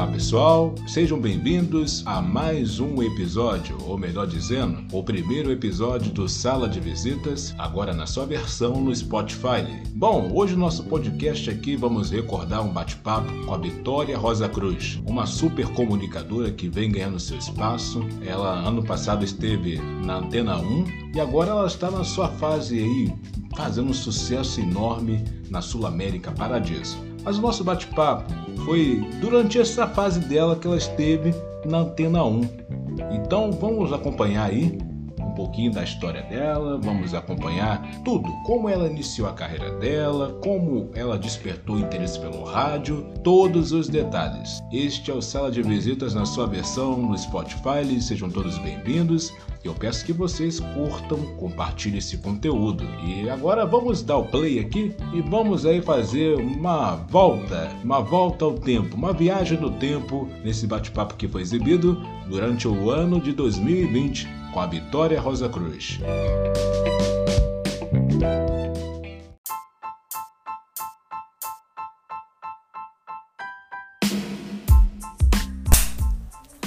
[0.00, 6.26] Olá pessoal, sejam bem-vindos a mais um episódio, ou melhor dizendo, o primeiro episódio do
[6.26, 9.62] Sala de Visitas, agora na sua versão no Spotify.
[9.94, 14.98] Bom, hoje no nosso podcast aqui vamos recordar um bate-papo com a Vitória Rosa Cruz,
[15.06, 18.02] uma super comunicadora que vem ganhando seu espaço.
[18.24, 23.12] Ela ano passado esteve na Antena 1 e agora ela está na sua fase aí,
[23.54, 27.09] fazendo um sucesso enorme na Sul América Paradiso.
[27.22, 28.32] Mas o nosso bate-papo
[28.64, 32.40] foi durante essa fase dela que ela esteve na Antena 1.
[33.12, 34.78] Então vamos acompanhar aí
[35.30, 40.90] um pouquinho da história dela, vamos acompanhar tudo, como ela iniciou a carreira dela, como
[40.94, 44.60] ela despertou interesse pelo rádio, todos os detalhes.
[44.72, 49.32] Este é o Sala de Visitas na sua versão no Spotify, sejam todos bem-vindos.
[49.62, 52.82] Eu peço que vocês curtam, compartilhem esse conteúdo.
[53.04, 58.46] E agora vamos dar o play aqui e vamos aí fazer uma volta, uma volta
[58.46, 63.32] ao tempo, uma viagem no tempo nesse bate-papo que foi exibido durante o ano de
[63.32, 66.00] 2020 com a Vitória Rosa Cruz.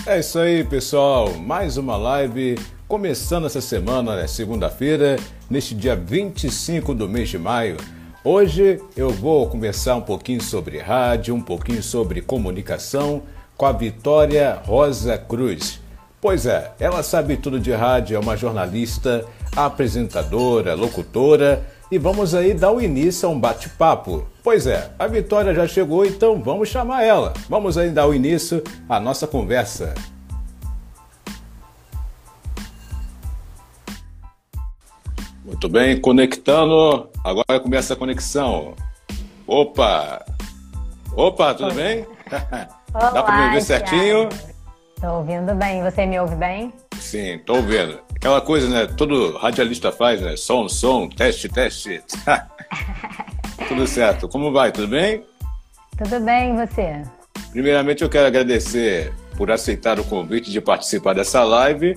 [0.06, 1.34] É isso aí, pessoal.
[1.36, 5.18] Mais uma live começando essa semana, né, segunda-feira,
[5.50, 7.78] neste dia 25 do mês de maio.
[8.24, 13.24] Hoje eu vou conversar um pouquinho sobre rádio, um pouquinho sobre comunicação
[13.58, 15.83] com a Vitória Rosa Cruz.
[16.24, 22.54] Pois é, ela sabe tudo de rádio, é uma jornalista, apresentadora, locutora e vamos aí
[22.54, 24.26] dar o início a um bate-papo.
[24.42, 27.34] Pois é, a Vitória já chegou, então vamos chamar ela.
[27.50, 29.94] Vamos aí dar o início à nossa conversa.
[35.44, 37.10] Muito bem, conectando.
[37.22, 38.76] Agora começa a conexão.
[39.46, 40.24] Opa!
[41.18, 41.76] Opa, tudo Oi.
[41.76, 42.08] bem?
[42.94, 44.30] Olá, Dá para me ouvir certinho?
[45.04, 45.84] Estou ouvindo bem.
[45.84, 46.72] Você me ouve bem?
[46.98, 48.00] Sim, estou ouvindo.
[48.16, 48.88] Aquela coisa, né?
[48.96, 50.38] Todo radialista faz, né?
[50.38, 52.02] Som, som, teste, teste.
[53.68, 54.30] tudo certo.
[54.30, 54.72] Como vai?
[54.72, 55.26] Tudo bem?
[55.98, 57.04] Tudo bem, e você?
[57.52, 61.96] Primeiramente, eu quero agradecer por aceitar o convite de participar dessa live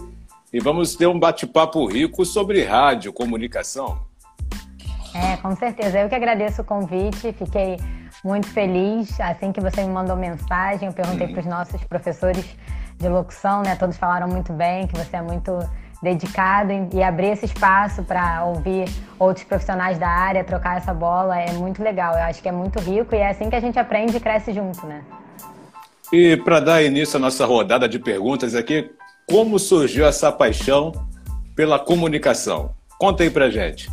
[0.52, 4.00] e vamos ter um bate-papo rico sobre rádio, comunicação.
[5.14, 6.00] É, com certeza.
[6.00, 7.76] Eu que agradeço o convite, fiquei
[8.24, 9.20] muito feliz.
[9.20, 11.34] Assim que você me mandou mensagem, eu perguntei uhum.
[11.34, 12.44] para os nossos professores
[12.98, 13.76] de locução, né?
[13.76, 15.58] Todos falaram muito bem, que você é muito
[16.02, 18.84] dedicado e abrir esse espaço para ouvir
[19.18, 22.14] outros profissionais da área, trocar essa bola é muito legal.
[22.14, 24.52] Eu acho que é muito rico e é assim que a gente aprende e cresce
[24.52, 25.02] junto, né?
[26.12, 28.90] E para dar início à nossa rodada de perguntas aqui,
[29.28, 30.92] como surgiu essa paixão
[31.54, 32.70] pela comunicação?
[32.98, 33.90] Conta aí pra gente.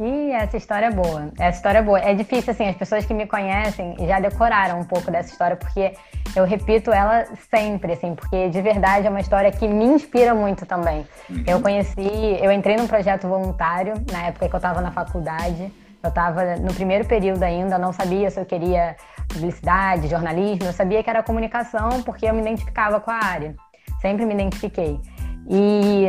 [0.00, 1.30] Ih, essa história é boa.
[1.38, 1.98] Essa história é boa.
[1.98, 5.92] É difícil, assim, as pessoas que me conhecem já decoraram um pouco dessa história, porque
[6.36, 10.64] eu repito ela sempre, assim, porque de verdade é uma história que me inspira muito
[10.64, 11.04] também.
[11.28, 11.44] Uhum.
[11.46, 15.72] Eu conheci, eu entrei num projeto voluntário na época que eu estava na faculdade.
[16.00, 18.94] Eu estava no primeiro período ainda, não sabia se eu queria
[19.28, 23.56] publicidade, jornalismo, eu sabia que era comunicação porque eu me identificava com a área.
[24.00, 25.00] Sempre me identifiquei.
[25.50, 26.06] E,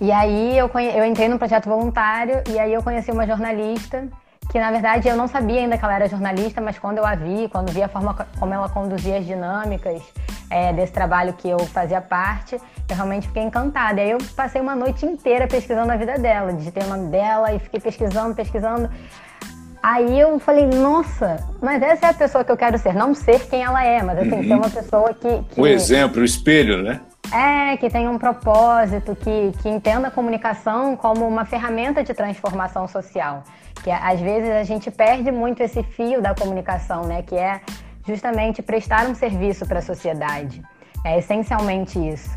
[0.00, 0.96] e aí eu, conhe...
[0.96, 4.08] eu entrei num projeto voluntário e aí eu conheci uma jornalista
[4.50, 7.14] que na verdade eu não sabia ainda que ela era jornalista, mas quando eu a
[7.14, 10.02] vi, quando vi a forma como ela conduzia as dinâmicas
[10.50, 14.00] é, desse trabalho que eu fazia parte, eu realmente fiquei encantada.
[14.00, 17.52] E aí eu passei uma noite inteira pesquisando a vida dela, digitei o nome dela
[17.54, 18.90] e fiquei pesquisando, pesquisando.
[19.82, 22.92] Aí eu falei, nossa, mas essa é a pessoa que eu quero ser.
[22.92, 24.42] Não ser quem ela é, mas assim, uhum.
[24.42, 25.60] ser uma pessoa que, que.
[25.60, 27.00] O exemplo, o espelho, né?
[27.32, 32.88] É, que tem um propósito, que, que entenda a comunicação como uma ferramenta de transformação
[32.88, 33.44] social.
[33.84, 37.22] Que às vezes a gente perde muito esse fio da comunicação, né?
[37.22, 37.60] Que é
[38.06, 40.62] justamente prestar um serviço para a sociedade.
[41.04, 42.30] É essencialmente isso.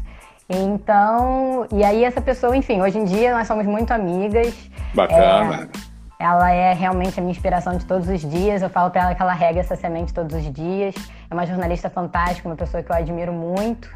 [0.47, 4.53] Então, e aí essa pessoa, enfim, hoje em dia nós somos muito amigas.
[4.93, 5.69] Bacana.
[6.19, 8.61] É, ela é realmente a minha inspiração de todos os dias.
[8.61, 10.93] Eu falo para ela que ela rega essa semente todos os dias.
[11.29, 13.89] É uma jornalista fantástica, uma pessoa que eu admiro muito.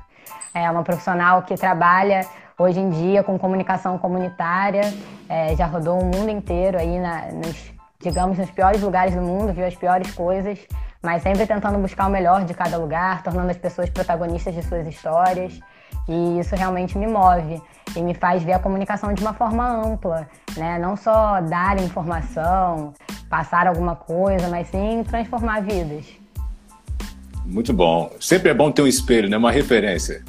[0.53, 2.25] É uma profissional que trabalha
[2.57, 4.81] hoje em dia com comunicação comunitária.
[5.29, 9.53] É, já rodou o mundo inteiro aí na, nos, digamos, nos piores lugares do mundo,
[9.53, 10.59] viu as piores coisas,
[11.01, 14.87] mas sempre tentando buscar o melhor de cada lugar, tornando as pessoas protagonistas de suas
[14.87, 15.59] histórias.
[16.07, 17.61] E isso realmente me move
[17.95, 20.79] e me faz ver a comunicação de uma forma ampla, né?
[20.79, 22.93] Não só dar informação,
[23.29, 26.05] passar alguma coisa, mas sim transformar vidas.
[27.47, 28.11] Muito bom.
[28.19, 29.37] Sempre é bom ter um espelho, né?
[29.37, 30.21] Uma referência.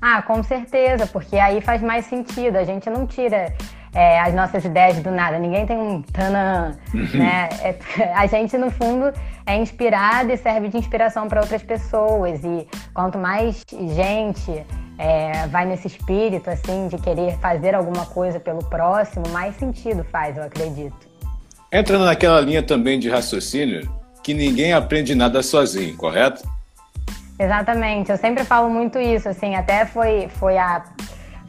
[0.00, 2.56] Ah, com certeza, porque aí faz mais sentido.
[2.56, 3.52] A gente não tira
[3.94, 5.38] é, as nossas ideias do nada.
[5.38, 6.76] Ninguém tem um tanã,
[7.12, 7.48] né?
[7.62, 7.78] É,
[8.16, 9.12] a gente, no fundo,
[9.46, 12.42] é inspirado e serve de inspiração para outras pessoas.
[12.42, 13.62] E quanto mais
[13.94, 14.64] gente
[14.98, 20.36] é, vai nesse espírito, assim, de querer fazer alguma coisa pelo próximo, mais sentido faz,
[20.38, 20.96] eu acredito.
[21.70, 26.42] Entra naquela linha também de raciocínio que ninguém aprende nada sozinho, correto?
[27.38, 28.10] Exatamente.
[28.10, 30.82] Eu sempre falo muito isso, assim, até foi, foi a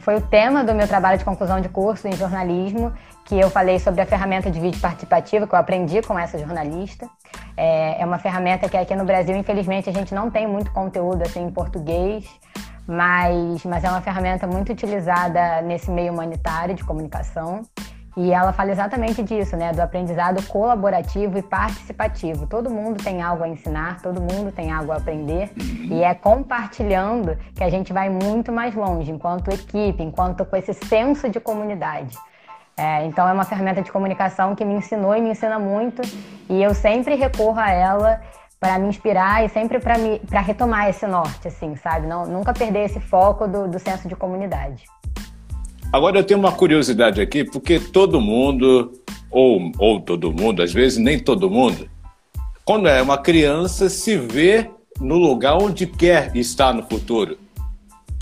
[0.00, 2.92] foi o tema do meu trabalho de conclusão de curso em jornalismo,
[3.24, 7.08] que eu falei sobre a ferramenta de vídeo participativo que eu aprendi com essa jornalista.
[7.56, 11.22] É, é uma ferramenta que aqui no Brasil, infelizmente, a gente não tem muito conteúdo
[11.22, 12.24] assim em português,
[12.86, 17.62] mas, mas é uma ferramenta muito utilizada nesse meio humanitário de comunicação.
[18.16, 19.72] E ela fala exatamente disso, né?
[19.72, 22.46] Do aprendizado colaborativo e participativo.
[22.46, 25.52] Todo mundo tem algo a ensinar, todo mundo tem algo a aprender.
[25.56, 30.72] E é compartilhando que a gente vai muito mais longe, enquanto equipe, enquanto com esse
[30.72, 32.16] senso de comunidade.
[32.74, 36.00] É, então é uma ferramenta de comunicação que me ensinou e me ensina muito.
[36.48, 38.20] E eu sempre recorro a ela
[38.58, 42.06] para me inspirar e sempre para retomar esse norte, assim, sabe?
[42.06, 44.84] Não, nunca perder esse foco do, do senso de comunidade.
[45.92, 48.92] Agora eu tenho uma curiosidade aqui, porque todo mundo,
[49.30, 51.88] ou, ou todo mundo, às vezes nem todo mundo,
[52.64, 57.38] quando é uma criança, se vê no lugar onde quer estar no futuro.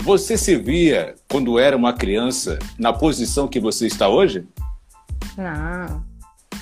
[0.03, 4.47] Você se via, quando era uma criança, na posição que você está hoje?
[5.35, 6.03] Não.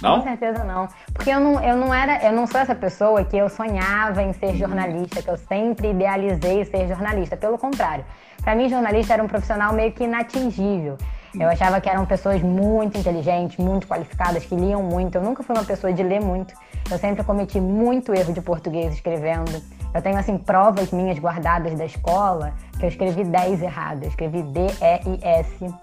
[0.01, 0.19] Não?
[0.19, 0.87] Com certeza não.
[1.13, 4.33] Porque eu não, eu não era, eu não sou essa pessoa que eu sonhava em
[4.33, 7.37] ser jornalista, que eu sempre idealizei ser jornalista.
[7.37, 8.05] Pelo contrário.
[8.43, 10.97] Para mim, jornalista era um profissional meio que inatingível.
[11.39, 15.15] Eu achava que eram pessoas muito inteligentes, muito qualificadas, que liam muito.
[15.15, 16.53] Eu nunca fui uma pessoa de ler muito.
[16.91, 19.59] Eu sempre cometi muito erro de português escrevendo.
[19.93, 24.03] Eu tenho, assim, provas minhas guardadas da escola que eu escrevi 10 erradas.
[24.03, 25.73] Eu escrevi D-E-I-S.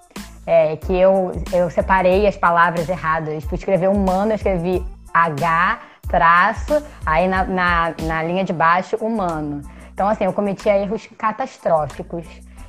[0.46, 3.42] É, que eu, eu separei as palavras erradas.
[3.44, 9.62] Fui escrever humano, eu escrevi H, traço, aí na, na, na linha de baixo, humano.
[9.92, 12.24] Então, assim, eu cometia erros catastróficos.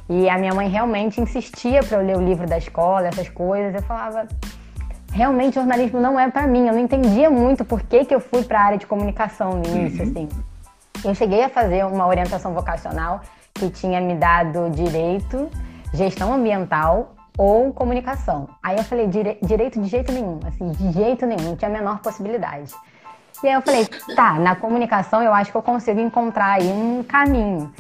[0.10, 3.74] E a minha mãe realmente insistia para eu ler o livro da escola, essas coisas.
[3.74, 4.28] Eu falava,
[5.12, 6.68] realmente jornalismo não é para mim.
[6.68, 9.66] Eu não entendia muito por que, que eu fui para a área de comunicação no
[9.66, 10.12] início, uhum.
[10.12, 10.30] assim.
[11.04, 13.22] Eu cheguei a fazer uma orientação vocacional
[13.54, 15.50] que tinha me dado direito,
[15.94, 18.50] gestão ambiental ou comunicação.
[18.62, 22.00] Aí eu falei, direito de jeito nenhum, assim, de jeito nenhum, não tinha a menor
[22.00, 22.74] possibilidade.
[23.44, 27.04] E aí eu falei, tá, na comunicação eu acho que eu consigo encontrar aí um
[27.04, 27.74] caminho.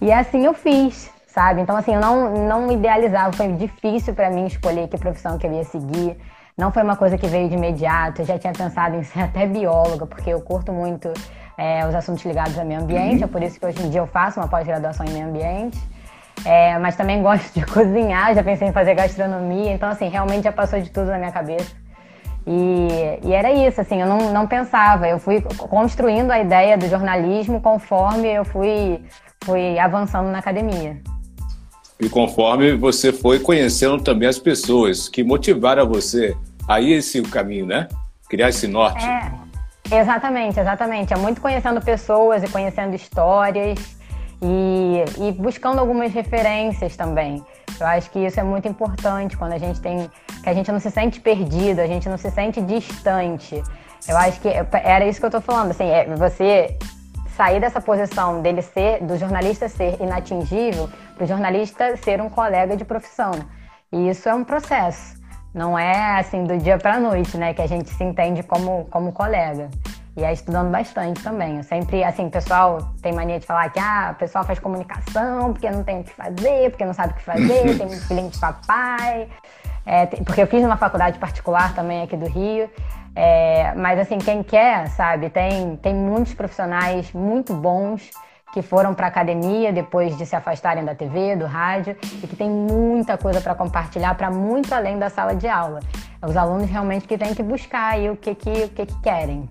[0.00, 1.60] E assim eu fiz, sabe?
[1.60, 5.52] Então assim, eu não, não idealizava, foi difícil para mim escolher que profissão que eu
[5.52, 6.16] ia seguir.
[6.56, 9.46] Não foi uma coisa que veio de imediato, eu já tinha pensado em ser até
[9.46, 11.12] bióloga, porque eu curto muito
[11.56, 13.24] é, os assuntos ligados ao meio ambiente, uhum.
[13.24, 15.78] é por isso que hoje em dia eu faço uma pós-graduação em meio ambiente.
[16.44, 20.52] É, mas também gosto de cozinhar, já pensei em fazer gastronomia, então assim, realmente já
[20.52, 21.74] passou de tudo na minha cabeça.
[22.46, 26.88] E, e, era isso, assim, eu não, não pensava, eu fui construindo a ideia do
[26.88, 29.04] jornalismo conforme eu fui,
[29.44, 31.00] fui avançando na academia.
[32.02, 37.64] E conforme você foi conhecendo também as pessoas que motivaram você a ir esse caminho,
[37.64, 37.86] né?
[38.28, 39.06] Criar esse norte.
[39.06, 41.14] É, exatamente, exatamente.
[41.14, 43.78] É muito conhecendo pessoas e conhecendo histórias
[44.42, 47.40] e, e buscando algumas referências também.
[47.78, 50.10] Eu acho que isso é muito importante quando a gente tem.
[50.42, 53.62] que a gente não se sente perdido, a gente não se sente distante.
[54.08, 56.76] Eu acho que era isso que eu estou falando, assim, é você
[57.36, 62.76] sair dessa posição dele ser, do jornalista ser inatingível, para o jornalista ser um colega
[62.76, 63.32] de profissão.
[63.92, 65.20] E isso é um processo.
[65.54, 68.86] Não é assim do dia para a noite, né, que a gente se entende como,
[68.90, 69.68] como colega.
[70.16, 71.56] E é estudando bastante também.
[71.56, 75.52] Eu sempre, assim, o pessoal tem mania de falar que ah, o pessoal faz comunicação
[75.52, 78.38] porque não tem o que fazer, porque não sabe o que fazer, tem filhinho de
[78.38, 79.28] papai.
[79.84, 82.68] É, porque eu fiz uma faculdade particular também aqui do Rio.
[83.14, 88.10] É, mas assim, quem quer, sabe, tem, tem muitos profissionais muito bons
[88.52, 92.36] que foram para a academia depois de se afastarem da TV, do rádio, e que
[92.36, 95.80] tem muita coisa para compartilhar para muito além da sala de aula.
[96.26, 99.48] Os alunos realmente que têm que buscar aí o que, que, o que, que querem.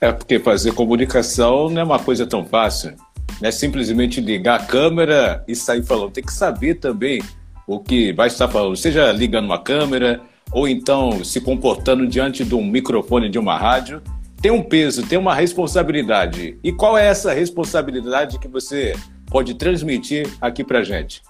[0.00, 2.94] É porque fazer comunicação não é uma coisa tão fácil.
[3.40, 6.12] Não é simplesmente ligar a câmera e sair falando.
[6.12, 7.22] Tem que saber também
[7.66, 10.20] o que vai estar falando, seja ligando uma câmera
[10.52, 14.02] ou então se comportando diante de um microfone de uma rádio.
[14.44, 16.58] Tem um peso, tem uma responsabilidade.
[16.62, 18.92] E qual é essa responsabilidade que você
[19.30, 21.22] pode transmitir aqui para gente?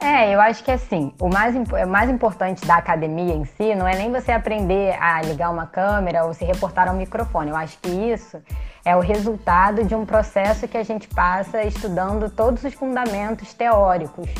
[0.00, 3.86] É, eu acho que assim, o mais, o mais importante da academia em si não
[3.86, 7.50] é nem você aprender a ligar uma câmera ou se reportar ao microfone.
[7.50, 8.42] Eu acho que isso
[8.82, 14.30] é o resultado de um processo que a gente passa estudando todos os fundamentos teóricos.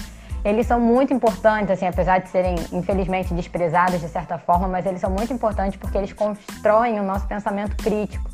[0.45, 5.01] Eles são muito importantes, assim, apesar de serem infelizmente desprezados de certa forma, mas eles
[5.01, 8.31] são muito importantes porque eles constroem o nosso pensamento crítico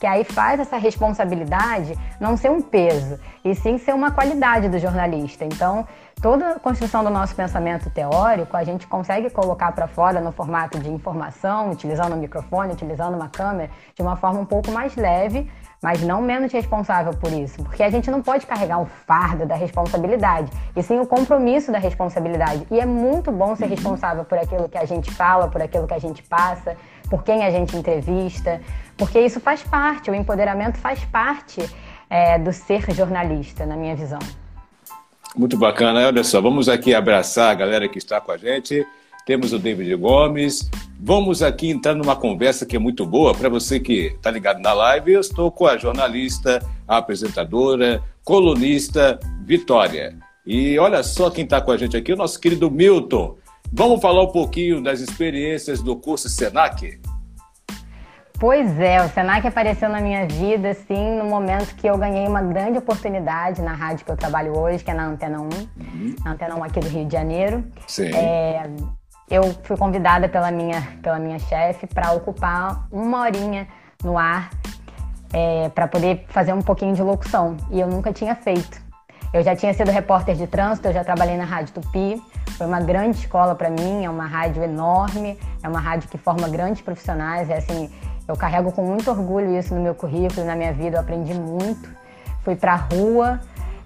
[0.00, 4.78] que aí faz essa responsabilidade não ser um peso, e sim ser uma qualidade do
[4.78, 5.44] jornalista.
[5.44, 5.86] Então,
[6.22, 10.78] toda a construção do nosso pensamento teórico, a gente consegue colocar para fora no formato
[10.78, 15.50] de informação, utilizando um microfone, utilizando uma câmera, de uma forma um pouco mais leve,
[15.82, 19.54] mas não menos responsável por isso, porque a gente não pode carregar um fardo da
[19.54, 22.66] responsabilidade, e sim o compromisso da responsabilidade.
[22.70, 25.94] E é muito bom ser responsável por aquilo que a gente fala, por aquilo que
[25.94, 26.76] a gente passa,
[27.08, 28.60] por quem a gente entrevista,
[28.96, 31.68] porque isso faz parte, o empoderamento faz parte
[32.08, 34.18] é, do ser jornalista, na minha visão.
[35.34, 36.06] Muito bacana.
[36.06, 38.86] Olha só, vamos aqui abraçar a galera que está com a gente.
[39.30, 40.68] Temos o David Gomes.
[40.98, 43.32] Vamos aqui entrar numa conversa que é muito boa.
[43.32, 49.20] Para você que está ligado na live, eu estou com a jornalista, a apresentadora, colunista
[49.44, 50.18] Vitória.
[50.44, 53.36] E olha só quem está com a gente aqui, o nosso querido Milton.
[53.72, 57.00] Vamos falar um pouquinho das experiências do curso SENAC?
[58.40, 62.42] Pois é, o Senac apareceu na minha vida, assim, no momento que eu ganhei uma
[62.42, 66.16] grande oportunidade na rádio que eu trabalho hoje, que é na Antena 1, uhum.
[66.24, 67.62] na Antena 1 aqui do Rio de Janeiro.
[67.86, 68.06] Sim.
[68.06, 68.62] É,
[69.30, 73.68] eu fui convidada pela minha, pela minha chefe para ocupar uma horinha
[74.02, 74.50] no ar
[75.32, 77.56] é, para poder fazer um pouquinho de locução.
[77.70, 78.82] E eu nunca tinha feito.
[79.32, 82.20] Eu já tinha sido repórter de trânsito, eu já trabalhei na Rádio Tupi.
[82.58, 86.48] Foi uma grande escola para mim, é uma rádio enorme, é uma rádio que forma
[86.48, 87.48] grandes profissionais.
[87.48, 87.88] É assim,
[88.26, 91.88] eu carrego com muito orgulho isso no meu currículo, na minha vida, eu aprendi muito.
[92.42, 93.40] Fui pra rua,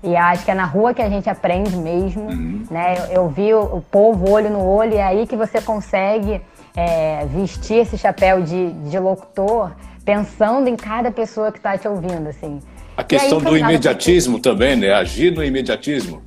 [0.05, 2.63] e acho que é na rua que a gente aprende mesmo, uhum.
[2.71, 2.97] né?
[2.99, 6.43] Eu, eu, vi o, o, povo olho no olho, e é aí que você consegue
[6.77, 9.73] é, vestir esse chapéu de, de locutor,
[10.05, 12.61] pensando em cada pessoa que está te ouvindo, assim.
[12.97, 14.93] A questão aí, do imediatismo também, né?
[14.93, 16.23] Agir no imediatismo.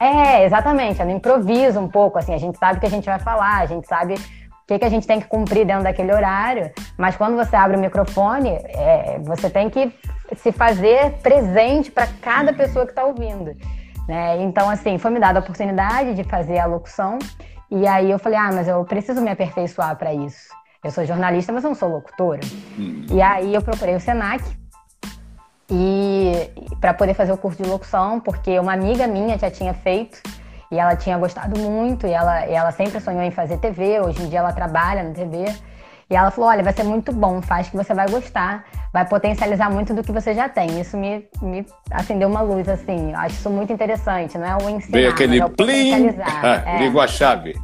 [0.00, 3.06] É, exatamente, é no improviso um pouco, assim, a gente sabe o que a gente
[3.06, 4.14] vai falar, a gente sabe
[4.68, 7.80] que, que a gente tem que cumprir dentro daquele horário, mas quando você abre o
[7.80, 9.90] microfone, é, você tem que
[10.36, 13.56] se fazer presente para cada pessoa que está ouvindo.
[14.06, 14.42] Né?
[14.42, 17.18] Então, assim, foi me dada a oportunidade de fazer a locução,
[17.70, 20.48] e aí eu falei, ah, mas eu preciso me aperfeiçoar para isso.
[20.84, 22.40] Eu sou jornalista, mas eu não sou locutora.
[22.78, 23.06] Hum.
[23.10, 24.44] E aí eu procurei o Senac,
[25.70, 30.20] e para poder fazer o curso de locução, porque uma amiga minha já tinha feito,
[30.70, 34.22] e ela tinha gostado muito, e ela, e ela sempre sonhou em fazer TV, hoje
[34.22, 35.46] em dia ela trabalha na TV.
[36.10, 39.70] E ela falou: olha, vai ser muito bom, faz que você vai gostar, vai potencializar
[39.70, 40.80] muito do que você já tem.
[40.80, 43.14] Isso me, me acendeu uma luz, assim.
[43.14, 46.08] Acho isso muito interessante, não é o ensinar, Veio aquele é o plim,
[46.66, 46.78] é.
[46.78, 47.54] ligou a chave.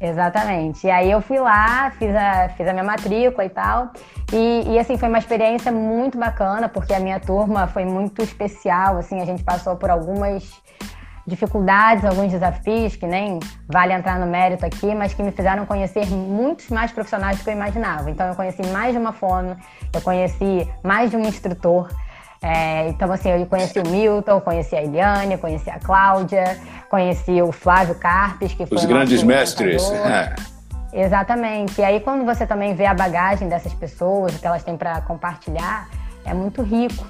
[0.00, 0.86] Exatamente.
[0.86, 3.90] E aí eu fui lá, fiz a, fiz a minha matrícula e tal.
[4.32, 8.98] E, e, assim, foi uma experiência muito bacana, porque a minha turma foi muito especial,
[8.98, 10.52] assim, a gente passou por algumas
[11.26, 16.06] dificuldades, alguns desafios que nem vale entrar no mérito aqui, mas que me fizeram conhecer
[16.06, 18.10] muitos mais profissionais do que eu imaginava.
[18.10, 19.56] Então eu conheci mais de uma fono,
[19.92, 21.88] eu conheci mais de um instrutor.
[22.42, 27.50] É, então, assim, eu conheci o Milton, conheci a Eliane, conheci a Cláudia, conheci o
[27.50, 29.82] Flávio Carpes, que foi Os grandes mestres.
[29.90, 30.34] É.
[30.92, 31.80] Exatamente.
[31.80, 35.00] E aí, quando você também vê a bagagem dessas pessoas, o que elas têm para
[35.00, 35.88] compartilhar,
[36.24, 37.06] é muito rico.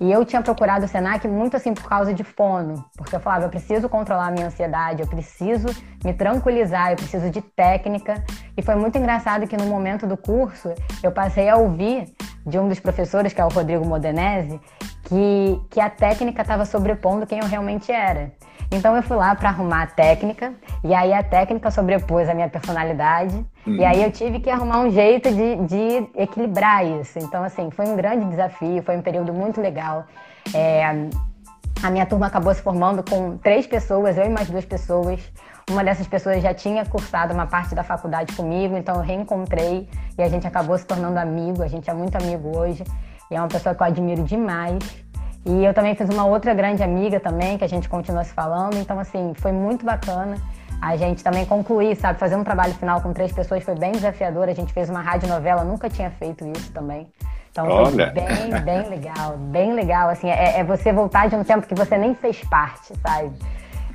[0.00, 3.44] E eu tinha procurado o Senac muito assim por causa de fono, porque eu falava,
[3.44, 5.68] eu preciso controlar a minha ansiedade, eu preciso
[6.02, 8.24] me tranquilizar, eu preciso de técnica.
[8.56, 12.14] E foi muito engraçado que no momento do curso eu passei a ouvir
[12.46, 14.58] de um dos professores, que é o Rodrigo Modenese,
[15.04, 18.32] que, que a técnica estava sobrepondo quem eu realmente era.
[18.72, 22.48] Então eu fui lá para arrumar a técnica, e aí a técnica sobrepôs a minha
[22.48, 23.76] personalidade, uhum.
[23.76, 27.18] e aí eu tive que arrumar um jeito de, de, equilibrar isso.
[27.18, 30.04] Então, assim, foi um grande desafio, foi um período muito legal.
[30.54, 30.84] É,
[31.82, 35.20] a minha turma acabou se formando com três pessoas, eu e mais duas pessoas.
[35.70, 39.88] Uma dessas pessoas já tinha cursado uma parte da faculdade comigo, então eu reencontrei
[40.18, 41.62] e a gente acabou se tornando amigo.
[41.62, 42.84] A gente é muito amigo hoje
[43.30, 44.78] e é uma pessoa que eu admiro demais.
[45.46, 48.76] E eu também fiz uma outra grande amiga também, que a gente continua se falando.
[48.76, 50.36] Então, assim, foi muito bacana.
[50.80, 52.18] A gente também concluir, sabe?
[52.18, 54.48] Fazer um trabalho final com três pessoas foi bem desafiador.
[54.48, 57.06] A gente fez uma rádio novela, nunca tinha feito isso também.
[57.50, 58.12] Então Olha.
[58.12, 60.08] foi bem, bem legal, bem legal.
[60.08, 63.32] Assim, é, é, você voltar de um tempo que você nem fez parte, sabe?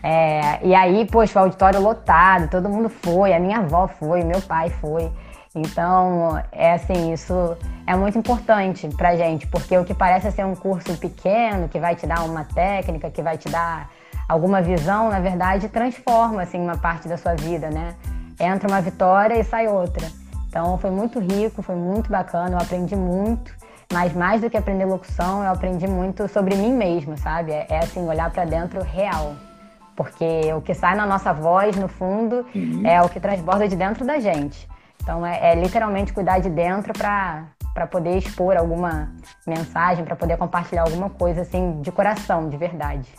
[0.04, 4.40] É, e aí, poxa, o auditório lotado, todo mundo foi, a minha avó foi, meu
[4.42, 5.12] pai foi.
[5.56, 10.54] Então, é assim, isso é muito importante pra gente, porque o que parece ser um
[10.54, 13.90] curso pequeno, que vai te dar uma técnica, que vai te dar
[14.28, 17.96] alguma visão, na verdade, transforma assim uma parte da sua vida, né?
[18.40, 20.08] Entra uma vitória e sai outra.
[20.48, 23.54] Então, foi muito rico, foi muito bacana, eu aprendi muito,
[23.92, 27.52] mas mais do que aprender locução, eu aprendi muito sobre mim mesma, sabe?
[27.52, 29.36] É, é assim, olhar para dentro real.
[29.96, 32.86] porque o que sai na nossa voz, no fundo, uhum.
[32.86, 34.68] é o que transborda de dentro da gente.
[35.02, 39.10] Então é, é literalmente cuidar de dentro para para poder expor alguma
[39.46, 43.10] mensagem, para poder compartilhar alguma coisa assim de coração, de verdade.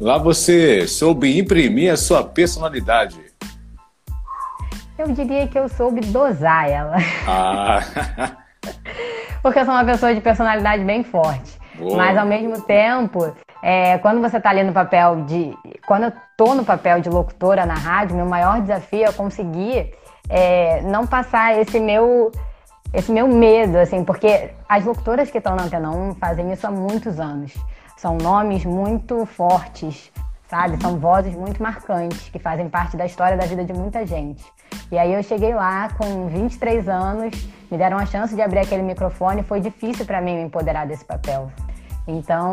[0.00, 3.18] Lá você soube imprimir a sua personalidade.
[4.96, 6.96] Eu diria que eu soube dosar ela.
[7.26, 7.80] Ah.
[9.42, 11.58] Porque eu sou uma pessoa de personalidade bem forte.
[11.76, 11.96] Boa.
[11.96, 15.52] Mas ao mesmo tempo, é, quando você está ali no papel de.
[15.86, 19.92] Quando eu estou no papel de locutora na rádio, meu maior desafio é conseguir
[20.28, 22.30] é, não passar esse meu.
[22.94, 26.70] Esse meu medo, assim, porque as locutoras que estão na Antena 1 fazem isso há
[26.70, 27.52] muitos anos.
[27.98, 30.12] São nomes muito fortes,
[30.46, 30.80] sabe?
[30.80, 34.44] São vozes muito marcantes, que fazem parte da história da vida de muita gente.
[34.92, 37.34] E aí eu cheguei lá com 23 anos,
[37.68, 41.04] me deram a chance de abrir aquele microfone, foi difícil para mim me empoderar desse
[41.04, 41.50] papel.
[42.06, 42.52] Então,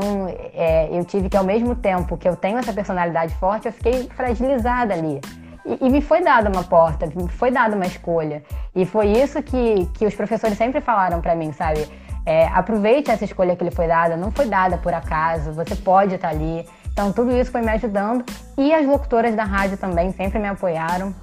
[0.51, 4.09] é, eu tive que, ao mesmo tempo que eu tenho essa personalidade forte, eu fiquei
[4.15, 5.21] fragilizada ali.
[5.63, 8.43] E, e, me foi dada uma porta, me foi dada uma escolha.
[8.75, 11.87] E foi isso que, que os professores sempre falaram para mim, sabe?
[12.25, 16.15] É, aproveite essa escolha que lhe foi dada, não foi dada por acaso, você pode
[16.15, 16.67] estar ali.
[16.91, 18.25] Então, tudo isso foi me ajudando.
[18.57, 21.13] E as locutoras da rádio também sempre me apoiaram.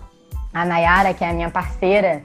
[0.52, 2.22] A Nayara, que é a minha parceira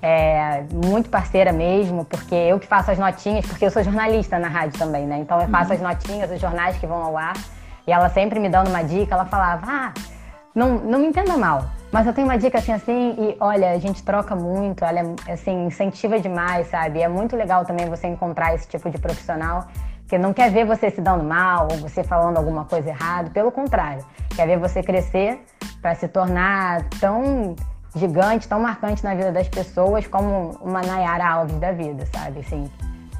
[0.00, 4.48] é, muito parceira mesmo, porque eu que faço as notinhas, porque eu sou jornalista na
[4.48, 5.18] rádio também, né?
[5.18, 5.76] Então eu faço uhum.
[5.76, 7.36] as notinhas, os jornais que vão ao ar,
[7.86, 9.92] e ela sempre me dando uma dica, ela falava, ah,
[10.58, 13.78] não, não me entenda mal, mas eu tenho uma dica assim, assim, e olha, a
[13.78, 16.98] gente troca muito, ela é, assim, incentiva demais, sabe?
[16.98, 19.68] E é muito legal também você encontrar esse tipo de profissional
[20.08, 23.52] que não quer ver você se dando mal ou você falando alguma coisa errada, pelo
[23.52, 25.40] contrário, quer ver você crescer
[25.80, 27.54] para se tornar tão
[27.94, 32.40] gigante, tão marcante na vida das pessoas como uma Nayara Alves da vida, sabe?
[32.40, 32.68] Assim,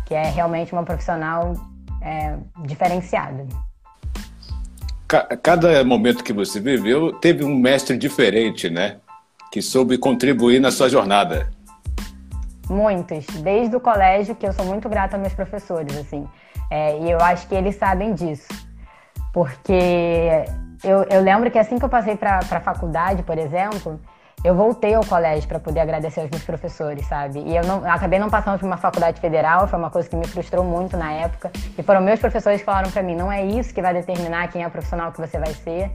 [0.07, 1.53] que é realmente uma profissional
[2.03, 3.47] é, diferenciada.
[5.09, 8.99] Cada momento que você viveu teve um mestre diferente, né?
[9.51, 11.49] Que soube contribuir na sua jornada.
[12.69, 16.29] Muitos, desde o colégio, que eu sou muito grata aos meus professores, assim.
[16.71, 18.49] É, e eu acho que eles sabem disso.
[19.33, 20.45] Porque
[20.85, 23.99] eu, eu lembro que assim que eu passei para a faculdade, por exemplo,
[24.45, 27.41] eu voltei ao colégio para poder agradecer aos meus professores, sabe?
[27.41, 30.27] E eu, não, acabei não passando por uma faculdade federal, foi uma coisa que me
[30.27, 31.51] frustrou muito na época.
[31.77, 34.63] E foram meus professores que falaram para mim: não é isso que vai determinar quem
[34.63, 35.91] é o profissional que você vai ser.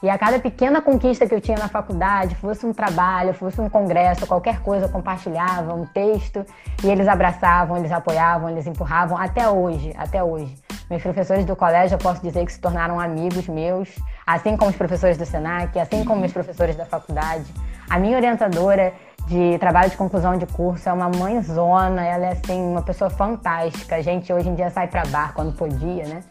[0.00, 3.68] E a cada pequena conquista que eu tinha na faculdade, fosse um trabalho, fosse um
[3.68, 6.46] congresso, qualquer coisa, eu compartilhava um texto
[6.84, 10.54] e eles abraçavam, eles apoiavam, eles empurravam, até hoje, até hoje.
[10.88, 13.88] Meus professores do colégio, eu posso dizer que se tornaram amigos meus,
[14.24, 17.52] assim como os professores do SENAC, assim como meus professores da faculdade.
[17.90, 18.92] A minha orientadora
[19.26, 23.96] de trabalho de conclusão de curso é uma mãezona, ela é assim uma pessoa fantástica.
[23.96, 26.22] A gente hoje em dia sai para bar quando podia, né?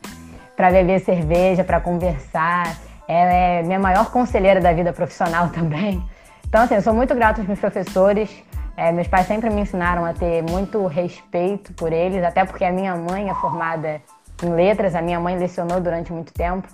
[0.55, 2.77] Para beber cerveja, para conversar.
[3.07, 6.03] Ela é minha maior conselheira da vida profissional também.
[6.47, 8.29] Então, assim, eu sou muito grata aos meus professores.
[8.75, 12.71] É, meus pais sempre me ensinaram a ter muito respeito por eles, até porque a
[12.71, 13.99] minha mãe é formada
[14.43, 16.67] em letras, a minha mãe lecionou durante muito tempo.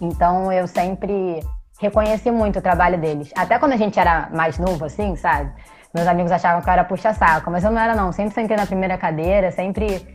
[0.00, 1.40] Então, eu sempre
[1.82, 3.30] reconheci muito o trabalho deles.
[3.36, 5.50] Até quando a gente era mais novo, assim, sabe?
[5.92, 8.12] Meus amigos achavam que eu era puxa-saco, mas eu não era, não.
[8.12, 10.06] Sempre sentei na primeira cadeira, sempre.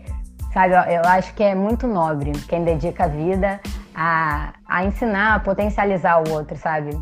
[0.53, 3.60] Sabe, eu, eu acho que é muito nobre quem dedica a vida
[3.93, 6.97] a, a ensinar, a potencializar o outro, sabe?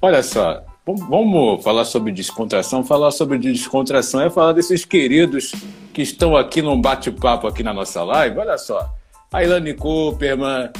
[0.00, 2.82] Olha só, vamos falar sobre descontração.
[2.82, 5.52] Falar sobre descontração é falar desses queridos
[5.92, 8.38] que estão aqui num bate-papo aqui na nossa live.
[8.38, 8.90] Olha só,
[9.30, 10.70] a Ilane Cooperman,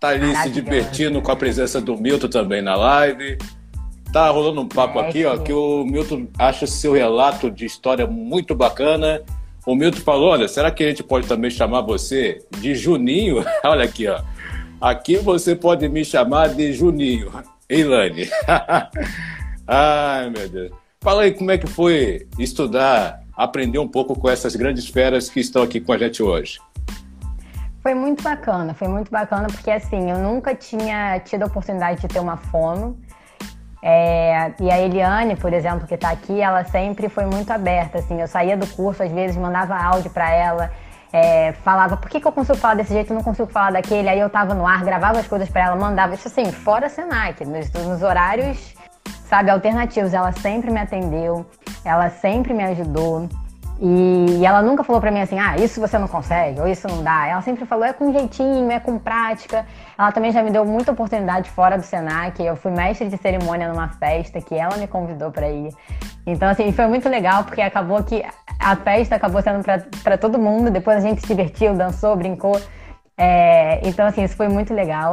[0.00, 3.38] Tá ali se divertindo com a presença do Milton também na live.
[4.12, 8.06] Tá rolando um papo é, aqui, ó, que o Milton acha seu relato de história
[8.06, 9.22] muito bacana.
[9.66, 13.44] O Milton falou: olha, será que a gente pode também chamar você de Juninho?
[13.64, 14.20] olha aqui, ó.
[14.80, 17.32] Aqui você pode me chamar de Juninho.
[17.68, 18.28] Eilane.
[19.66, 20.70] Ai, meu Deus.
[21.00, 25.40] Fala aí como é que foi estudar, aprender um pouco com essas grandes feras que
[25.40, 26.58] estão aqui com a gente hoje.
[27.86, 32.08] Foi muito bacana, foi muito bacana porque assim, eu nunca tinha tido a oportunidade de
[32.08, 32.98] ter uma fono.
[33.80, 37.98] É, e a Eliane, por exemplo, que está aqui, ela sempre foi muito aberta.
[37.98, 40.72] Assim, eu saía do curso, às vezes mandava áudio para ela,
[41.12, 44.08] é, falava por que, que eu consigo falar desse jeito, eu não consigo falar daquele.
[44.08, 46.12] Aí eu tava no ar, gravava as coisas para ela, mandava.
[46.12, 48.74] Isso assim, fora Senac, nos, nos horários,
[49.28, 50.12] sabe, alternativos.
[50.12, 51.46] Ela sempre me atendeu,
[51.84, 53.28] ela sempre me ajudou.
[53.78, 57.02] E, ela nunca falou para mim assim, ah, isso você não consegue, ou isso não
[57.02, 57.26] dá.
[57.26, 59.66] Ela sempre falou, é com jeitinho, é com prática.
[59.98, 62.42] Ela também já me deu muita oportunidade fora do Senac.
[62.42, 65.70] Eu fui mestre de cerimônia numa festa que ela me convidou para ir.
[66.26, 68.24] Então, assim, foi muito legal, porque acabou que
[68.58, 69.62] a festa acabou sendo
[70.02, 70.70] para todo mundo.
[70.70, 72.60] Depois a gente se divertiu, dançou, brincou.
[73.18, 75.12] É, então, assim, isso foi muito legal.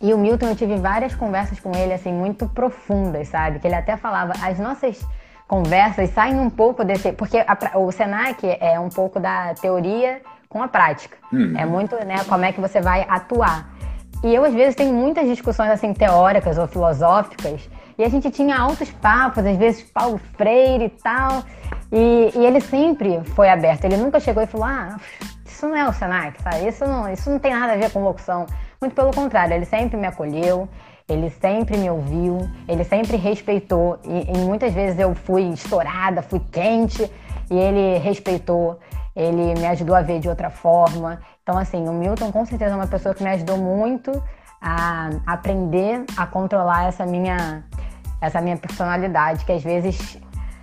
[0.00, 3.58] E o Milton, eu tive várias conversas com ele, assim, muito profundas, sabe?
[3.58, 5.04] Que ele até falava, as nossas
[5.48, 7.12] conversas saem um pouco desse.
[7.12, 11.16] Porque a, o Senac é um pouco da teoria com a prática.
[11.32, 11.54] Uhum.
[11.56, 13.74] É muito, né, como é que você vai atuar.
[14.22, 18.56] E eu, às vezes, tenho muitas discussões, assim, teóricas ou filosóficas, e a gente tinha
[18.56, 21.44] altos papos, às vezes Paulo Freire e tal,
[21.92, 23.84] e, e ele sempre foi aberto.
[23.84, 24.96] Ele nunca chegou e falou: ah,
[25.44, 26.66] isso não é o Senac, sabe?
[26.66, 28.46] Isso não, isso não tem nada a ver com locução.
[28.80, 30.68] Muito pelo contrário, ele sempre me acolheu,
[31.08, 33.98] ele sempre me ouviu, ele sempre respeitou.
[34.04, 37.10] E, e, muitas vezes eu fui estourada, fui quente,
[37.50, 38.78] e ele respeitou,
[39.14, 41.20] ele me ajudou a ver de outra forma.
[41.42, 44.10] Então, assim, o Milton com certeza é uma pessoa que me ajudou muito
[44.60, 47.62] a aprender a controlar essa minha,
[48.20, 50.18] essa minha personalidade, que às vezes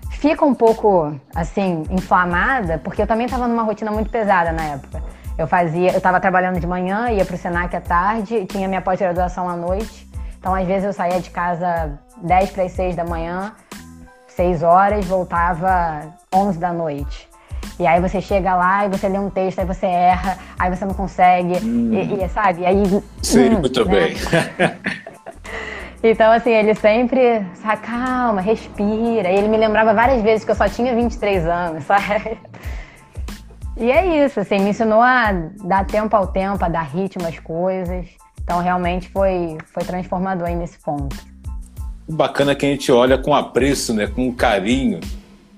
[0.09, 5.03] fica um pouco, assim, inflamada, porque eu também estava numa rotina muito pesada na época.
[5.37, 8.81] Eu fazia, eu estava trabalhando de manhã, ia para o Senac à tarde, tinha minha
[8.81, 10.10] pós-graduação à noite.
[10.41, 13.53] Então, às vezes, eu saía de casa 10 para as 6 da manhã,
[14.29, 16.01] 6 horas, voltava
[16.33, 17.29] 11 da noite.
[17.79, 20.83] E aí você chega lá e você lê um texto, aí você erra, aí você
[20.83, 21.93] não consegue, hum.
[21.93, 22.61] e, e, sabe?
[22.61, 23.91] E aí, Sim, hum, muito né?
[23.91, 24.15] bem.
[26.01, 29.29] então, assim, ele sempre, sabe, calma, respira.
[29.29, 32.39] E ele me lembrava várias vezes que eu só tinha 23 anos, sabe?
[33.77, 37.37] E é isso, assim, me ensinou a dar tempo ao tempo, a dar ritmo às
[37.37, 38.07] coisas.
[38.43, 41.15] Então, realmente foi, foi transformador aí nesse ponto.
[42.07, 44.99] Bacana que a gente olha com apreço, né, com carinho,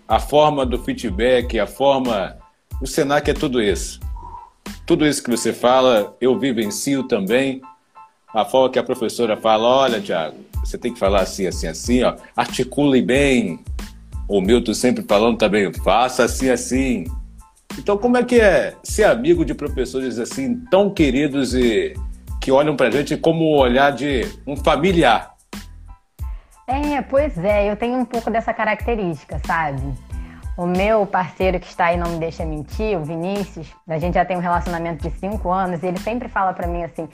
[0.08, 2.38] a forma do feedback, a forma.
[2.82, 4.00] O Senac é tudo isso.
[4.86, 7.62] Tudo isso que você fala, eu vivencio também.
[8.34, 12.04] A forma que a professora fala: olha, Tiago, você tem que falar assim, assim, assim,
[12.04, 12.16] ó.
[12.36, 13.60] articule bem.
[14.28, 17.06] O Milton sempre falando também: faça assim, assim.
[17.78, 21.94] Então, como é que é ser amigo de professores assim, tão queridos e
[22.44, 25.34] que olham para a gente como o olhar de um familiar?
[26.68, 29.82] É, pois é, eu tenho um pouco dessa característica, sabe?
[30.58, 34.26] O meu parceiro que está aí não me deixa mentir, o Vinícius, a gente já
[34.26, 37.08] tem um relacionamento de cinco anos e ele sempre fala para mim assim: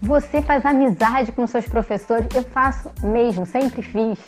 [0.00, 2.28] você faz amizade com seus professores?
[2.32, 4.18] Eu faço mesmo, sempre fiz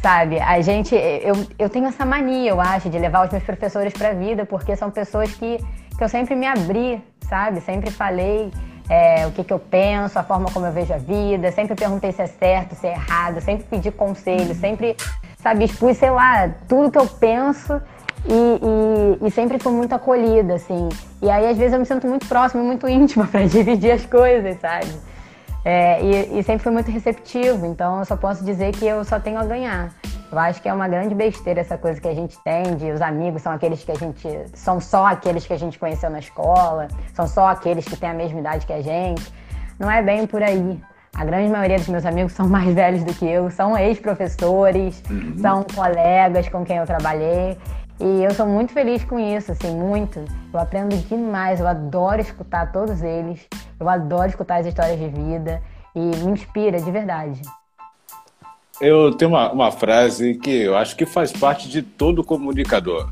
[0.00, 0.38] sabe?
[0.38, 4.10] A gente, eu, eu tenho essa mania, eu acho, de levar os meus professores para
[4.10, 5.58] a vida, porque são pessoas que,
[5.96, 7.60] que eu sempre me abri, sabe?
[7.60, 8.52] Sempre falei
[8.88, 12.10] é, o que, que eu penso, a forma como eu vejo a vida, sempre perguntei
[12.12, 14.96] se é certo, se é errado, sempre pedi conselho, sempre,
[15.36, 17.80] sabe, expus, sei lá, tudo que eu penso
[18.26, 20.88] e, e, e sempre fui muito acolhida, assim.
[21.20, 24.58] E aí, às vezes, eu me sinto muito próxima, muito íntima para dividir as coisas,
[24.60, 24.88] sabe?
[25.64, 29.20] É, e, e, sempre foi muito receptivo, então eu só posso dizer que eu só
[29.20, 29.92] tenho a ganhar.
[30.30, 33.00] Eu acho que é uma grande besteira essa coisa que a gente tem de os
[33.00, 34.28] amigos são aqueles que a gente.
[34.54, 38.14] são só aqueles que a gente conheceu na escola, são só aqueles que têm a
[38.14, 39.32] mesma idade que a gente.
[39.78, 40.78] Não é bem por aí.
[41.14, 45.38] A grande maioria dos meus amigos são mais velhos do que eu, são ex-professores, uhum.
[45.38, 47.56] são colegas com quem eu trabalhei.
[48.00, 50.24] E eu sou muito feliz com isso, assim, muito.
[50.52, 53.48] Eu aprendo demais, eu adoro escutar todos eles,
[53.80, 55.60] eu adoro escutar as histórias de vida
[55.94, 57.40] e me inspira de verdade.
[58.80, 63.10] Eu tenho uma, uma frase que eu acho que faz parte de todo comunicador.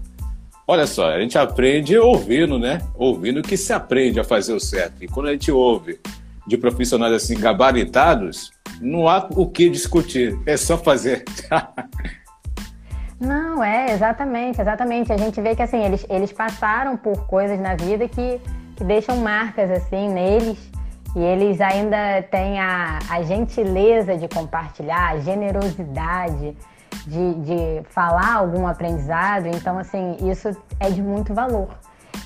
[0.68, 2.80] Olha só, a gente aprende ouvindo, né?
[2.94, 5.02] Ouvindo que se aprende a fazer o certo.
[5.02, 5.98] E quando a gente ouve
[6.46, 11.24] de profissionais assim gabaritados, não há o que discutir, é só fazer.
[13.18, 15.10] Não, é, exatamente, exatamente.
[15.10, 18.38] A gente vê que assim, eles, eles passaram por coisas na vida que,
[18.76, 20.58] que deixam marcas assim neles
[21.16, 26.54] e eles ainda têm a, a gentileza de compartilhar, a generosidade
[27.06, 29.46] de, de falar algum aprendizado.
[29.46, 31.70] Então, assim, isso é de muito valor.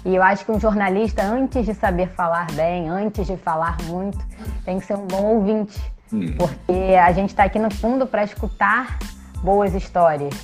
[0.05, 4.19] E eu acho que um jornalista, antes de saber falar bem, antes de falar muito,
[4.65, 5.81] tem que ser um bom ouvinte.
[6.13, 6.35] Hum.
[6.37, 8.99] Porque a gente está aqui no fundo para escutar
[9.41, 10.35] boas histórias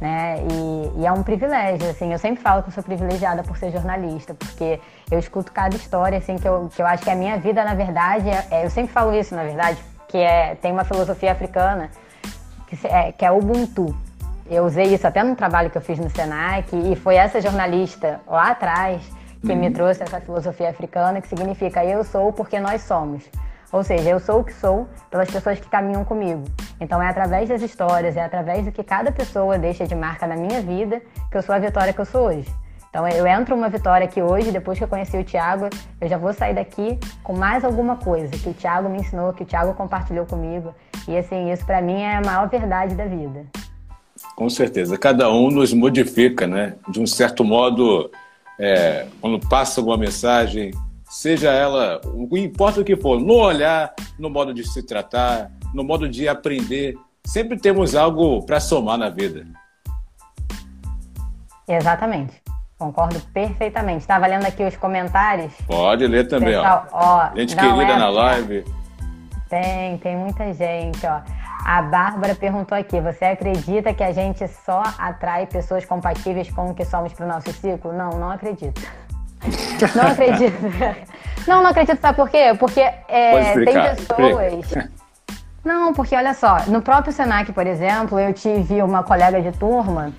[0.00, 0.38] né?
[0.50, 2.12] E, e, é um privilégio, assim.
[2.12, 4.80] Eu sempre falo que eu sou privilegiada por ser jornalista, porque
[5.10, 7.74] eu escuto cada história, assim, que eu, que eu acho que a minha vida, na
[7.74, 11.90] verdade, é, é, eu sempre falo isso, na verdade, que é, tem uma filosofia africana
[12.68, 13.94] que é, que é Ubuntu.
[14.46, 18.20] Eu usei isso até num trabalho que eu fiz no Senac, e foi essa jornalista
[18.26, 19.02] lá atrás
[19.40, 19.58] que uhum.
[19.58, 23.24] me trouxe essa filosofia africana, que significa eu sou porque nós somos.
[23.72, 26.44] Ou seja, eu sou o que sou pelas pessoas que caminham comigo.
[26.80, 30.36] Então é através das histórias, é através do que cada pessoa deixa de marca na
[30.36, 32.48] minha vida que eu sou a vitória que eu sou hoje.
[32.88, 35.68] Então eu entro uma vitória aqui hoje, depois que eu conheci o Thiago,
[36.00, 39.42] eu já vou sair daqui com mais alguma coisa que o Thiago me ensinou, que
[39.42, 40.74] o Thiago compartilhou comigo.
[41.06, 43.44] E assim, isso para mim é a maior verdade da vida.
[44.34, 44.96] Com certeza.
[44.96, 46.74] Cada um nos modifica, né?
[46.88, 48.10] De um certo modo,
[48.58, 50.72] é, quando passa alguma mensagem,
[51.08, 55.82] seja ela, o importa o que for, no olhar, no modo de se tratar, no
[55.82, 56.94] modo de aprender,
[57.24, 59.46] sempre temos algo para somar na vida.
[61.66, 62.42] Exatamente.
[62.78, 64.00] Concordo perfeitamente.
[64.00, 65.52] Estava lendo aqui os comentários.
[65.66, 67.16] Pode ler também, Pessoal, ó.
[67.16, 67.36] ó.
[67.36, 68.64] Gente querida é na assim, live.
[69.48, 71.20] Tem, tem muita gente, ó.
[71.64, 76.74] A Bárbara perguntou aqui: você acredita que a gente só atrai pessoas compatíveis com o
[76.74, 77.92] que somos para o nosso ciclo?
[77.92, 78.80] Não, não acredito.
[79.94, 80.56] Não acredito.
[81.46, 82.54] Não, não acredito, sabe por quê?
[82.58, 84.88] Porque é, tem pessoas.
[85.64, 90.12] Não, porque olha só, no próprio Senac, por exemplo, eu tive uma colega de turma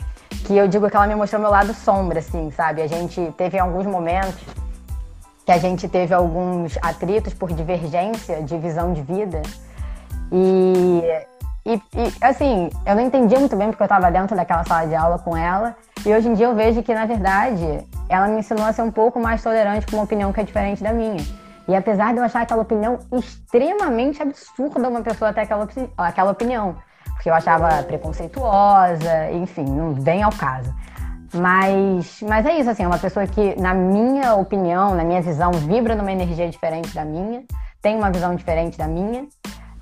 [0.45, 2.81] que eu digo que ela me mostrou meu lado sombra, assim, sabe?
[2.81, 4.39] A gente teve alguns momentos
[5.45, 9.41] que a gente teve alguns atritos por divergência de visão de vida.
[10.31, 11.03] E,
[11.65, 14.95] e, e, assim, eu não entendia muito bem porque eu estava dentro daquela sala de
[14.95, 15.75] aula com ela.
[16.05, 18.91] E hoje em dia eu vejo que, na verdade, ela me ensinou a ser um
[18.91, 21.23] pouco mais tolerante com uma opinião que é diferente da minha.
[21.67, 26.75] E apesar de eu achar aquela opinião extremamente absurda uma pessoa ter aquela, aquela opinião,
[27.13, 30.73] porque eu achava preconceituosa, enfim, não vem ao caso.
[31.33, 35.51] Mas, mas é isso, assim, é uma pessoa que, na minha opinião, na minha visão,
[35.51, 37.43] vibra numa energia diferente da minha,
[37.81, 39.27] tem uma visão diferente da minha,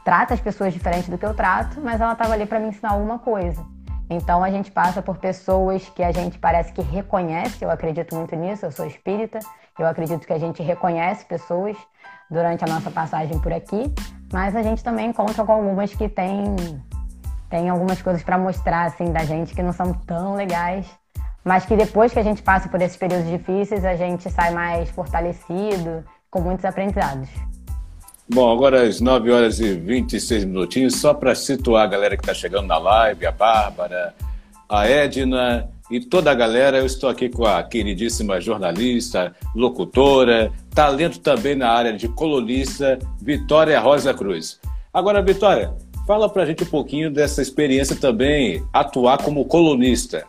[0.03, 2.91] trata as pessoas diferente do que eu trato, mas ela estava ali para me ensinar
[2.91, 3.76] alguma coisa.
[4.09, 8.35] Então a gente passa por pessoas que a gente parece que reconhece, eu acredito muito
[8.35, 9.39] nisso, eu sou espírita,
[9.77, 11.75] eu acredito que a gente reconhece pessoas
[12.29, 13.93] durante a nossa passagem por aqui,
[14.31, 16.55] mas a gente também encontra com algumas que têm
[17.49, 20.85] tem algumas coisas para mostrar assim da gente que não são tão legais,
[21.43, 24.89] mas que depois que a gente passa por esses períodos difíceis, a gente sai mais
[24.89, 27.29] fortalecido, com muitos aprendizados.
[28.29, 32.33] Bom, agora às 9 horas e 26 minutinhos, só para situar a galera que está
[32.33, 34.13] chegando na live, a Bárbara,
[34.69, 41.19] a Edna e toda a galera, eu estou aqui com a queridíssima jornalista, locutora, talento
[41.19, 44.59] também na área de colunista, Vitória Rosa Cruz.
[44.93, 45.73] Agora, Vitória,
[46.07, 50.23] Fala para a gente um pouquinho dessa experiência também, atuar como colunista.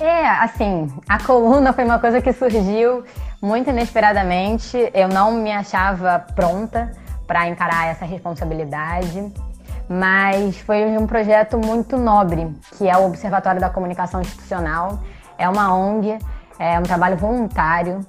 [0.00, 3.04] É, assim, a coluna foi uma coisa que surgiu
[3.40, 4.90] muito inesperadamente.
[4.94, 6.92] Eu não me achava pronta
[7.26, 9.32] para encarar essa responsabilidade,
[9.88, 15.00] mas foi um projeto muito nobre, que é o Observatório da Comunicação Institucional.
[15.38, 16.18] É uma ONG,
[16.58, 18.00] é um trabalho voluntário.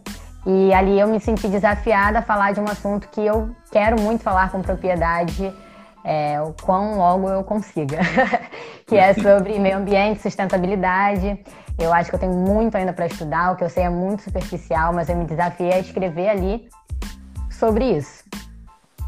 [0.45, 4.23] E ali eu me senti desafiada a falar de um assunto que eu quero muito
[4.23, 5.53] falar com propriedade,
[6.03, 7.97] é, o quão logo eu consiga,
[8.87, 11.43] que é sobre meio ambiente, sustentabilidade.
[11.77, 14.23] Eu acho que eu tenho muito ainda para estudar, o que eu sei é muito
[14.23, 16.69] superficial, mas eu me desafiei a escrever ali
[17.51, 18.23] sobre isso.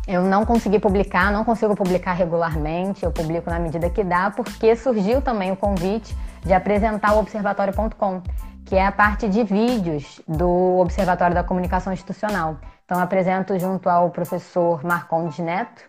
[0.08, 4.76] Eu não consegui publicar, não consigo publicar regularmente, eu publico na medida que dá, porque
[4.76, 8.22] surgiu também o convite de apresentar o Observatório.com,
[8.66, 12.58] que é a parte de vídeos do Observatório da Comunicação Institucional.
[12.86, 15.84] Então, apresento junto ao professor Marcondes Neto,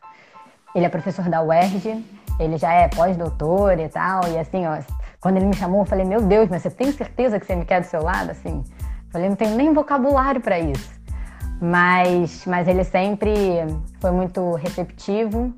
[0.74, 2.04] ele é professor da UERJ,
[2.38, 4.26] ele já é pós-doutor e tal.
[4.28, 4.78] E assim, ó,
[5.20, 7.64] quando ele me chamou, eu falei: Meu Deus, mas você tem certeza que você me
[7.64, 8.30] quer do seu lado?
[8.30, 8.64] Assim,
[9.11, 10.90] falei: Não tenho nem vocabulário para isso.
[11.61, 13.33] Mas, mas ele sempre
[14.00, 15.52] foi muito receptivo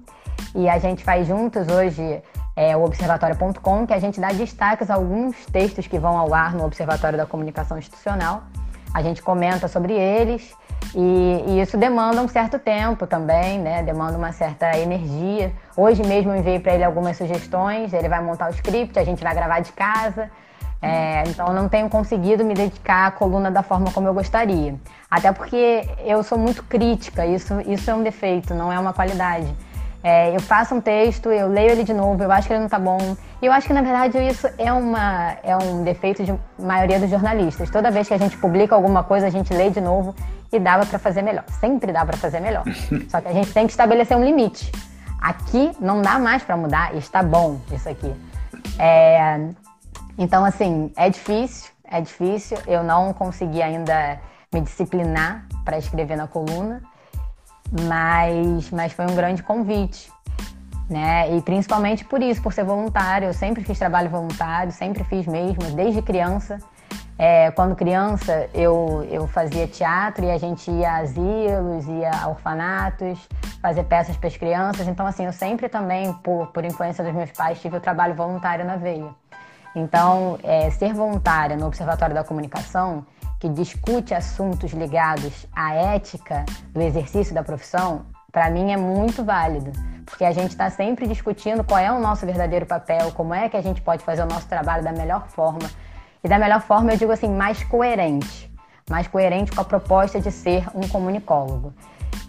[0.53, 2.21] e a gente faz juntos hoje
[2.57, 6.55] é, o Observatório.com, que a gente dá destaques a alguns textos que vão ao ar
[6.55, 8.43] no Observatório da Comunicação Institucional.
[8.93, 10.53] A gente comenta sobre eles
[10.95, 13.83] e, e, isso demanda um certo tempo também, né?
[13.83, 15.53] Demanda uma certa energia.
[15.77, 19.23] Hoje mesmo eu enviei para ele algumas sugestões, ele vai montar o script, a gente
[19.23, 20.31] vai gravar de casa.
[20.81, 24.75] É, então não tenho conseguido me dedicar à coluna da forma como eu gostaria.
[25.11, 29.55] Até porque eu sou muito crítica, isso, isso é um defeito, não é uma qualidade.
[30.05, 32.69] É, eu faço um texto, eu leio ele de novo, eu acho que ele não
[32.69, 33.17] tá bom.
[33.41, 37.09] E eu acho que, na verdade, isso é, uma, é um defeito de maioria dos
[37.09, 37.71] jornalistas.
[37.71, 40.13] Toda vez que a gente publica alguma coisa, a gente lê de novo
[40.53, 41.45] e dava para fazer melhor.
[41.61, 42.65] Sempre dá para fazer melhor.
[43.09, 44.71] Só que a gente tem que estabelecer um limite.
[45.21, 48.13] Aqui não dá mais para mudar, está bom isso aqui.
[48.79, 49.49] É,
[50.19, 52.59] então, assim, é difícil, é difícil.
[52.67, 54.21] Eu não consegui ainda
[54.53, 56.83] me disciplinar para escrever na coluna
[57.73, 60.13] mas, mas foi um grande convite.
[60.89, 61.35] Né?
[61.37, 63.29] E principalmente por isso, por ser voluntário.
[63.29, 66.59] Eu sempre fiz trabalho voluntário, sempre fiz mesmo, desde criança.
[67.25, 72.27] É, quando criança, eu, eu fazia teatro e a gente ia a asilos, ia a
[72.27, 73.29] orfanatos,
[73.61, 74.89] fazer peças para as crianças.
[74.89, 78.65] Então, assim, eu sempre também, por, por influência dos meus pais, tive o trabalho voluntário
[78.65, 79.15] na veia.
[79.77, 83.07] Então, é, ser voluntária no Observatório da Comunicação
[83.39, 89.71] que discute assuntos ligados à ética do exercício da profissão, para mim é muito válido,
[90.07, 93.57] porque a gente está sempre discutindo qual é o nosso verdadeiro papel, como é que
[93.57, 95.71] a gente pode fazer o nosso trabalho da melhor forma.
[96.25, 98.51] E da melhor forma, eu digo assim, mais coerente.
[98.91, 101.73] mais coerente com a proposta de ser um comunicólogo.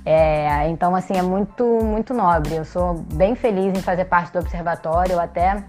[0.05, 2.55] É, então, assim, é muito, muito nobre.
[2.55, 5.13] Eu sou bem feliz em fazer parte do observatório.
[5.13, 5.63] Eu até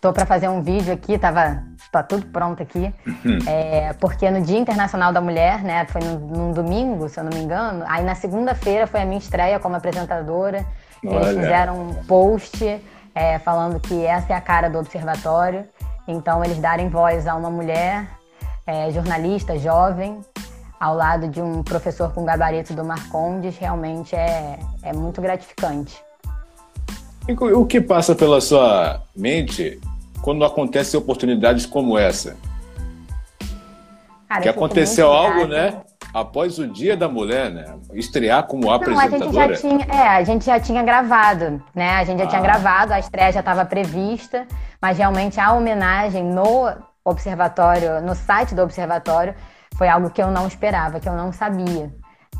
[0.00, 3.38] tô para fazer um vídeo aqui, tava tá tudo pronto aqui, uhum.
[3.46, 7.30] é, porque no Dia Internacional da Mulher, né, foi num, num domingo, se eu não
[7.30, 7.84] me engano.
[7.88, 10.66] Aí na segunda-feira foi a minha estreia como apresentadora.
[11.04, 11.16] Olha.
[11.16, 12.82] Eles fizeram um post
[13.14, 15.64] é, falando que essa é a cara do observatório.
[16.06, 18.08] Então, eles darem voz a uma mulher
[18.66, 20.20] é, jornalista jovem
[20.78, 25.96] ao lado de um professor com gabarito do Marcondes realmente é, é muito gratificante.
[27.28, 29.80] E o que passa pela sua mente
[30.22, 32.36] quando acontecem oportunidades como essa?
[34.28, 35.80] Cara, que aconteceu algo, né?
[36.16, 37.66] Após o Dia da Mulher, né?
[37.92, 39.20] Estrear como apresentadora.
[39.20, 41.90] Não, a gente já tinha, é, a gente já tinha gravado, né?
[41.90, 42.28] A gente já ah.
[42.28, 44.46] tinha gravado, a estreia já estava prevista,
[44.80, 46.72] mas realmente a homenagem no
[47.04, 49.34] observatório, no site do observatório,
[49.76, 51.92] foi algo que eu não esperava, que eu não sabia.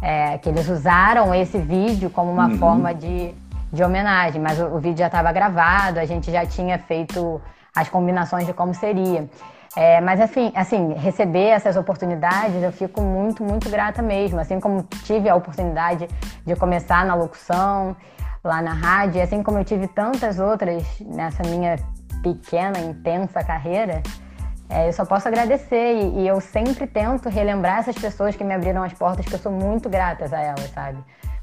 [0.03, 2.57] É, que eles usaram esse vídeo como uma uhum.
[2.57, 3.35] forma de,
[3.71, 7.43] de homenagem, mas o, o vídeo já estava gravado, a gente já tinha feito
[7.75, 9.29] as combinações de como seria.
[9.77, 14.41] É, mas assim, assim, receber essas oportunidades, eu fico muito, muito grata mesmo.
[14.41, 16.09] Assim como tive a oportunidade
[16.47, 17.95] de começar na locução,
[18.43, 21.77] lá na rádio, assim como eu tive tantas outras nessa minha
[22.23, 24.03] pequena, intensa carreira,
[24.71, 28.55] é, eu só posso agradecer e, e, eu sempre tento relembrar essas pessoas que me
[28.55, 30.99] abriram as portas, que eu sou muito gratas a elas, sabe?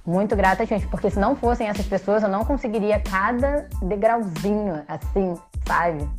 [0.06, 5.36] Muito grata, gente, porque se não fossem essas pessoas, eu não conseguiria cada degrauzinho, assim,
[5.66, 6.10] sabe?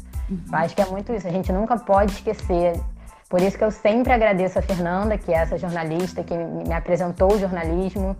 [0.52, 2.80] Acho que é muito isso, a gente nunca pode esquecer.
[3.28, 7.32] Por isso que eu sempre agradeço a Fernanda, que é essa jornalista que me apresentou
[7.32, 8.16] o jornalismo,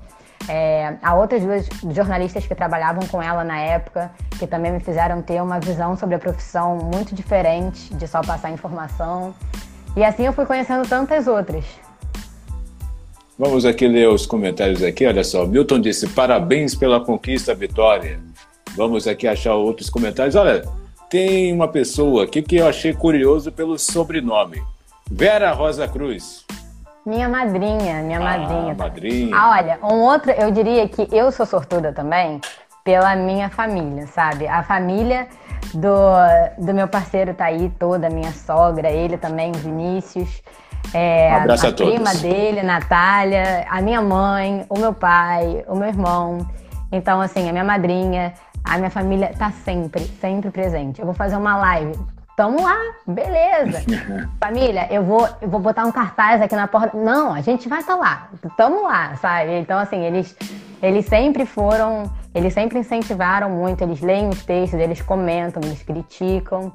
[0.49, 5.23] é, há outras duas jornalistas que trabalhavam com ela na época, que também me fizeram
[5.23, 9.35] ter uma visão sobre a profissão muito diferente de só passar informação.
[9.97, 11.65] E assim eu fui conhecendo tantas outras.
[13.39, 15.47] Vamos aqui ler os comentários aqui, olha só.
[15.47, 18.21] Milton disse, parabéns pela conquista, Vitória.
[18.77, 20.37] Vamos aqui achar outros comentários.
[20.37, 20.65] Olha,
[21.09, 24.63] tem uma pessoa aqui que eu achei curioso pelo sobrenome.
[25.11, 26.45] Vera Rosa Cruz.
[27.05, 28.75] Minha madrinha, minha ah, madrinha.
[28.75, 29.37] madrinha.
[29.37, 32.41] Ah, olha, um outro, eu diria que eu sou sortuda também
[32.83, 34.47] pela minha família, sabe?
[34.47, 35.29] A família
[35.75, 40.43] do, do meu parceiro tá aí toda, minha sogra, ele também, Vinícius.
[40.93, 45.65] É, um abraço a, a, a prima dele, Natália, a minha mãe, o meu pai,
[45.69, 46.47] o meu irmão.
[46.91, 48.33] Então, assim, a minha madrinha,
[48.65, 51.01] a minha família tá sempre, sempre presente.
[51.01, 51.93] Eu vou fazer uma live
[52.37, 53.85] Tamo lá, beleza.
[54.43, 56.97] Família, eu vou, eu vou botar um cartaz aqui na porta.
[56.97, 58.29] Não, a gente vai estar tá lá.
[58.57, 59.53] Tamo lá, sabe?
[59.61, 60.37] Então, assim, eles,
[60.83, 66.73] eles sempre foram, eles sempre incentivaram muito, eles leem os textos, eles comentam, eles criticam.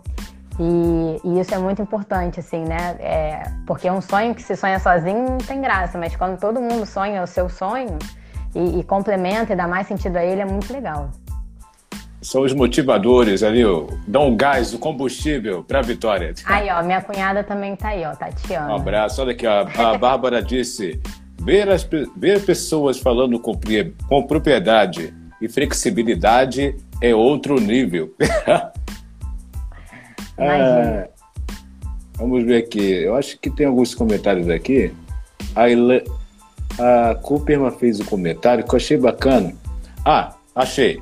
[0.58, 2.96] E, e isso é muito importante, assim, né?
[3.00, 6.86] É, porque um sonho que se sonha sozinho não tem graça, mas quando todo mundo
[6.86, 8.00] sonha o seu sonho
[8.56, 11.10] e, e complementa e dá mais sentido a ele, é muito legal
[12.22, 16.34] são os motivadores ali, ó, dão um gás, o combustível para a vitória.
[16.46, 18.74] Aí, ó, minha cunhada também tá aí, ó, Tatiana.
[18.74, 19.22] Um abraço.
[19.22, 21.00] Olha aqui, ó, a Bárbara disse:
[21.42, 23.58] ver, as, ver pessoas falando com,
[24.08, 28.14] com propriedade e flexibilidade é outro nível.
[30.38, 31.08] ah,
[32.16, 32.92] vamos ver aqui.
[33.04, 34.94] Eu acho que tem alguns comentários aqui.
[35.56, 36.04] A, Ile...
[36.78, 39.54] a Cooperman fez um comentário que eu achei bacana.
[40.06, 41.02] Ah, achei.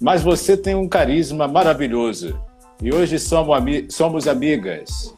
[0.00, 2.40] Mas você tem um carisma maravilhoso.
[2.80, 5.14] E hoje somos, ami somos amigas.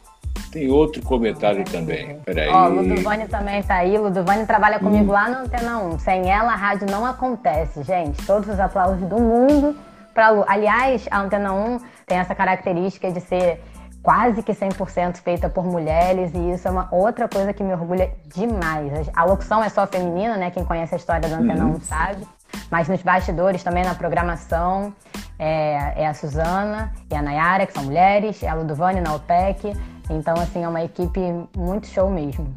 [0.51, 2.19] Tem outro comentário também.
[2.25, 2.49] Peraí.
[2.49, 3.97] Ó, Ludovane também tá aí.
[3.97, 5.13] Ludovane trabalha comigo hum.
[5.13, 5.99] lá no Antena 1.
[5.99, 8.25] Sem ela, a rádio não acontece, gente.
[8.25, 9.75] Todos os aplausos do mundo
[10.13, 10.43] para Lu.
[10.47, 13.61] Aliás, a Antena 1 tem essa característica de ser
[14.03, 18.11] quase que 100% feita por mulheres e isso é uma outra coisa que me orgulha
[18.33, 19.09] demais.
[19.15, 20.49] A locução é só feminina, né?
[20.49, 21.75] Quem conhece a história da Antena uhum.
[21.75, 22.27] 1 sabe.
[22.69, 24.93] Mas nos bastidores, também na programação,
[25.37, 29.73] é, é a Suzana e a Nayara, que são mulheres, é a Ludovane na OPEC.
[30.09, 31.19] Então, assim, é uma equipe
[31.57, 32.55] muito show mesmo.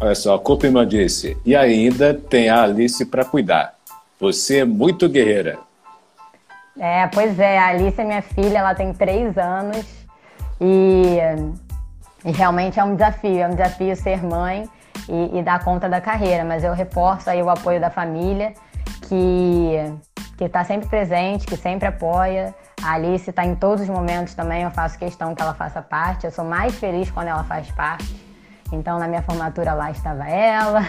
[0.00, 3.74] Olha só, a Copima disse, e ainda tem a Alice para cuidar.
[4.20, 5.58] Você é muito guerreira.
[6.78, 9.86] É, pois é, a Alice é minha filha, ela tem três anos
[10.60, 11.18] e,
[12.24, 14.68] e realmente é um desafio, é um desafio ser mãe
[15.08, 18.52] e, e dar conta da carreira, mas eu reforço aí o apoio da família
[19.06, 19.94] que
[20.36, 22.54] que está sempre presente, que sempre apoia.
[22.82, 26.26] A Alice está em todos os momentos também, eu faço questão que ela faça parte.
[26.26, 28.24] Eu sou mais feliz quando ela faz parte.
[28.72, 30.80] Então, na minha formatura lá estava ela.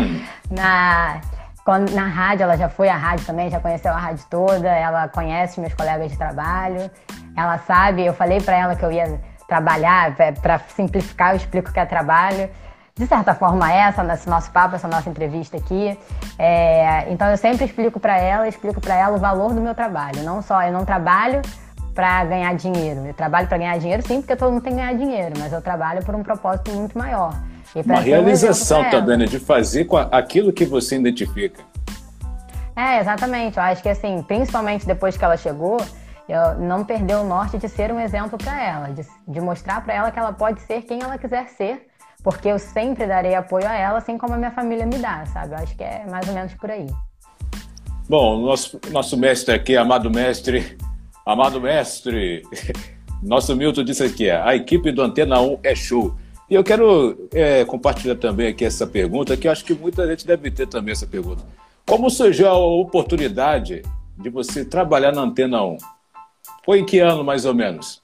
[0.50, 1.20] na,
[1.64, 4.68] quando, na rádio, ela já foi à rádio também, já conheceu a rádio toda.
[4.68, 6.90] Ela conhece meus colegas de trabalho.
[7.36, 11.80] Ela sabe, eu falei para ela que eu ia trabalhar, para simplificar, eu explico que
[11.80, 12.50] é trabalho.
[13.00, 15.98] De certa forma, essa, esse nosso papo, essa nossa entrevista aqui.
[16.38, 20.22] É, então, eu sempre explico para ela, explico para ela o valor do meu trabalho.
[20.22, 21.40] Não só eu não trabalho
[21.94, 23.06] para ganhar dinheiro.
[23.06, 25.62] Eu trabalho para ganhar dinheiro, sim, porque todo mundo tem que ganhar dinheiro, mas eu
[25.62, 27.32] trabalho por um propósito muito maior.
[27.74, 29.24] Uma realização um também, né?
[29.24, 31.62] De fazer com aquilo que você identifica.
[32.76, 33.56] É, exatamente.
[33.56, 35.78] Eu acho que, assim, principalmente depois que ela chegou,
[36.28, 39.94] eu não perdeu o norte de ser um exemplo para ela, de, de mostrar para
[39.94, 41.89] ela que ela pode ser quem ela quiser ser,
[42.22, 45.54] porque eu sempre darei apoio a ela, assim como a minha família me dá, sabe?
[45.54, 46.86] Eu acho que é mais ou menos por aí.
[48.08, 50.76] Bom, nosso, nosso mestre aqui, amado mestre,
[51.24, 52.42] amado mestre,
[53.22, 56.14] nosso Milton disse aqui, a equipe do Antena 1 é show.
[56.48, 60.26] E eu quero é, compartilhar também aqui essa pergunta, que eu acho que muita gente
[60.26, 61.44] deve ter também essa pergunta.
[61.86, 63.82] Como surgiu a oportunidade
[64.18, 65.76] de você trabalhar na Antena 1?
[66.64, 67.99] Foi em que ano, mais ou menos?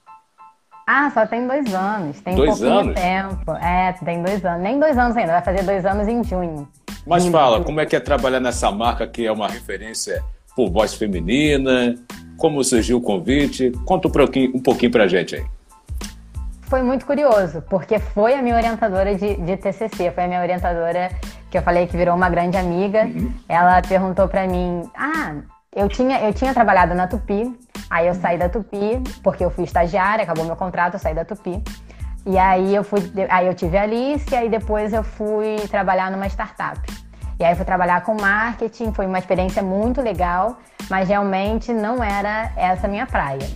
[0.87, 2.21] Ah, só tem dois anos.
[2.21, 2.95] Tem dois anos?
[2.95, 3.53] tempo.
[3.57, 4.63] É, tem dois anos.
[4.63, 6.69] Nem dois anos ainda, vai fazer dois anos em junho.
[7.05, 10.23] Mas fala, como é que é trabalhar nessa marca que é uma referência
[10.55, 11.97] por voz feminina?
[12.37, 13.73] Como surgiu o convite?
[13.85, 15.45] Conta um pouquinho, um pouquinho pra gente aí.
[16.63, 21.11] Foi muito curioso, porque foi a minha orientadora de, de TCC, foi a minha orientadora
[21.51, 23.05] que eu falei que virou uma grande amiga.
[23.05, 23.33] Uhum.
[23.49, 25.37] Ela perguntou para mim: Ah,
[25.77, 27.55] eu tinha, eu tinha trabalhado na Tupi,
[27.91, 31.23] aí eu saí da Tupi, porque eu fui estagiária, acabou meu contrato, eu saí da
[31.23, 31.63] Tupi.
[32.25, 36.11] E aí eu fui, aí eu tive a Alice, e aí depois eu fui trabalhar
[36.11, 36.81] numa startup.
[37.39, 40.57] E aí eu fui trabalhar com marketing, foi uma experiência muito legal,
[40.89, 43.47] mas realmente não era essa minha praia.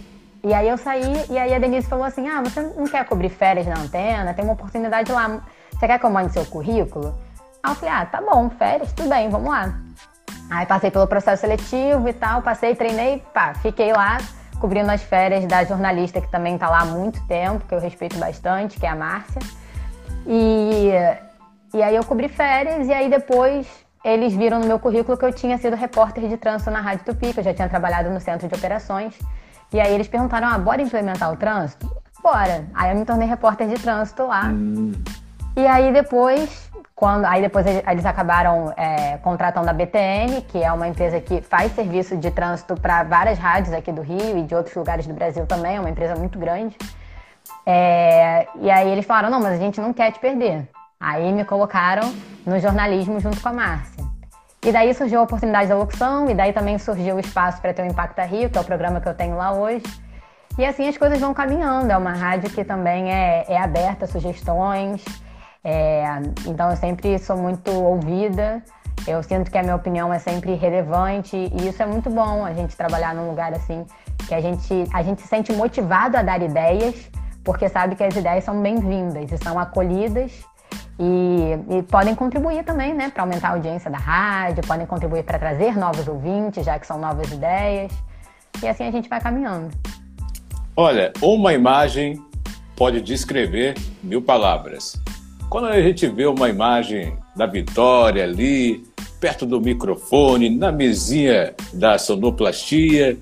[0.45, 3.31] E aí eu saí e aí a Denise falou assim: Ah, você não quer cobrir
[3.31, 4.35] férias na antena?
[4.35, 5.41] Tem uma oportunidade lá.
[5.73, 7.15] Você quer que eu mande seu currículo?
[7.63, 9.75] Aí eu falei: Ah, tá bom, férias, tudo bem, vamos lá.
[10.51, 14.19] Aí passei pelo processo seletivo e tal, passei, treinei, pá, fiquei lá
[14.59, 18.19] cobrindo as férias da jornalista que também tá lá há muito tempo, que eu respeito
[18.19, 19.41] bastante, que é a Márcia.
[20.27, 20.91] E,
[21.73, 23.67] e aí eu cobri férias e aí depois
[24.05, 27.33] eles viram no meu currículo que eu tinha sido repórter de trânsito na Rádio Tupi,
[27.33, 29.19] que eu já tinha trabalhado no centro de operações.
[29.73, 31.91] E aí eles perguntaram: ah, bora implementar o trânsito?
[32.23, 32.67] Bora.
[32.75, 34.47] Aí eu me tornei repórter de trânsito lá.
[34.47, 34.93] Hum.
[35.57, 36.70] E aí depois,
[37.01, 41.73] quando, aí depois eles acabaram é, contratando a BTN, que é uma empresa que faz
[41.75, 45.47] serviço de trânsito para várias rádios aqui do Rio e de outros lugares do Brasil
[45.47, 46.77] também, é uma empresa muito grande.
[47.65, 50.69] É, e aí eles falaram: não, mas a gente não quer te perder.
[51.01, 52.13] Aí me colocaram
[52.45, 54.05] no jornalismo junto com a Márcia.
[54.63, 57.81] E daí surgiu a oportunidade da locução, e daí também surgiu o espaço para ter
[57.81, 59.85] o Impacta Rio, que é o programa que eu tenho lá hoje.
[60.59, 61.91] E assim as coisas vão caminhando.
[61.91, 65.03] É uma rádio que também é, é aberta a sugestões.
[65.63, 66.05] É,
[66.47, 68.63] então eu sempre sou muito ouvida.
[69.07, 72.45] Eu sinto que a minha opinião é sempre relevante e isso é muito bom.
[72.45, 73.87] A gente trabalhar num lugar assim
[74.29, 77.11] que a gente a gente se sente motivado a dar ideias,
[77.43, 80.45] porque sabe que as ideias são bem-vindas e são acolhidas
[81.03, 85.39] e, e, podem contribuir também, né, para aumentar a audiência da rádio, podem contribuir para
[85.39, 87.91] trazer novos ouvintes, já que são novas ideias.
[88.63, 89.71] E assim a gente vai caminhando.
[90.77, 92.23] Olha, uma imagem
[92.77, 94.93] pode descrever mil palavras.
[95.51, 98.87] Quando a gente vê uma imagem da Vitória ali,
[99.21, 103.19] perto do microfone, na mesinha da sonoplastia,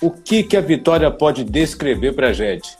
[0.00, 2.78] o que, que a Vitória pode descrever para a gente?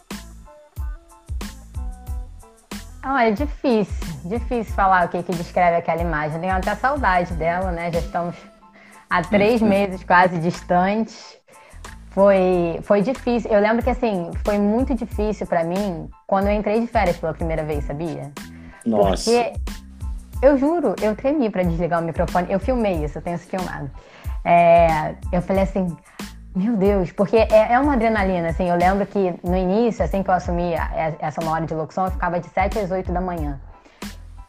[3.03, 6.41] Ah, é difícil, difícil falar o que, que descreve aquela imagem.
[6.41, 7.93] Tenho até saudade dela, né?
[7.93, 8.35] Já estamos
[9.11, 11.37] há três meses quase distantes.
[12.12, 13.51] Foi, foi difícil.
[13.51, 17.35] Eu lembro que assim, foi muito difícil para mim quando eu entrei de férias pela
[17.35, 18.33] primeira vez, sabia?
[18.85, 19.31] Nossa.
[19.31, 19.53] Porque
[20.43, 22.51] eu juro, eu tremi para desligar o microfone.
[22.51, 23.91] Eu filmei isso, eu tenho isso filmado.
[24.45, 25.95] É, eu falei assim,
[26.55, 28.68] meu Deus, porque é, é, uma adrenalina, assim.
[28.68, 30.72] Eu lembro que no início, assim que eu assumi
[31.20, 33.61] essa uma hora de locução, eu ficava de 7 às 8 da manhã.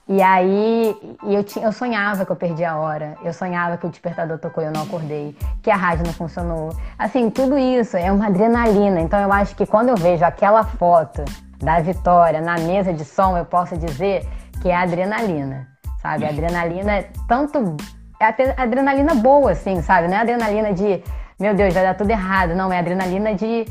[0.07, 3.89] E aí eu, tinha, eu sonhava que eu perdi a hora, eu sonhava que o
[3.89, 6.75] despertador tocou e eu não acordei, que a rádio não funcionou.
[6.97, 8.99] Assim, tudo isso é uma adrenalina.
[8.99, 11.23] Então eu acho que quando eu vejo aquela foto
[11.61, 14.27] da Vitória na mesa de som, eu posso dizer
[14.61, 15.67] que é adrenalina,
[16.01, 16.25] sabe?
[16.25, 17.77] A adrenalina é tanto.
[18.19, 18.25] É
[18.61, 20.07] adrenalina boa, assim, sabe?
[20.07, 21.03] Não é adrenalina de
[21.41, 22.53] meu Deus, vai dar tudo errado.
[22.53, 23.65] Não, é adrenalina de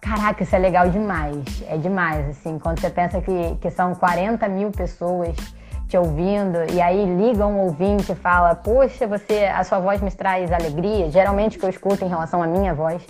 [0.00, 1.64] caraca, isso é legal demais.
[1.68, 5.34] É demais, assim, quando você pensa que, que são 40 mil pessoas
[5.88, 10.10] te ouvindo e aí liga um ouvinte e fala, poxa, você, a sua voz me
[10.12, 11.10] traz alegria.
[11.10, 13.04] Geralmente o que eu escuto em relação à minha voz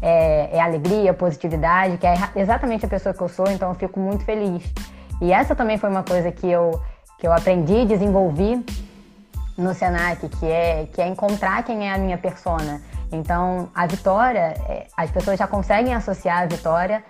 [0.00, 3.98] é, é alegria, positividade, que é exatamente a pessoa que eu sou, então eu fico
[4.00, 4.62] muito feliz.
[5.20, 6.80] E essa também foi uma coisa que eu,
[7.18, 8.64] que eu aprendi e desenvolvi
[9.56, 12.80] no Senac, que é, que é encontrar quem é a minha persona.
[13.12, 17.02] Então, a vitória, é, as pessoas já conseguem associar a vitória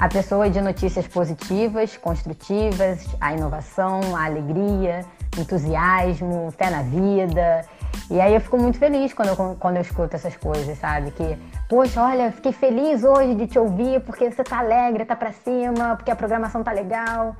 [0.00, 5.04] a pessoa de notícias positivas, construtivas, a inovação, a alegria,
[5.38, 7.66] entusiasmo, fé na vida.
[8.10, 11.10] E aí eu fico muito feliz quando eu, quando eu escuto essas coisas, sabe?
[11.10, 11.36] Que,
[11.70, 15.94] poxa, olha, fiquei feliz hoje de te ouvir porque você tá alegre, tá pra cima,
[15.94, 17.36] porque a programação tá legal.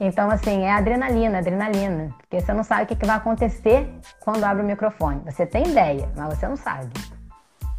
[0.00, 2.14] Então, assim, é adrenalina, adrenalina.
[2.18, 3.86] Porque você não sabe o que, que vai acontecer
[4.20, 5.20] quando abre o microfone.
[5.26, 6.88] Você tem ideia, mas você não sabe.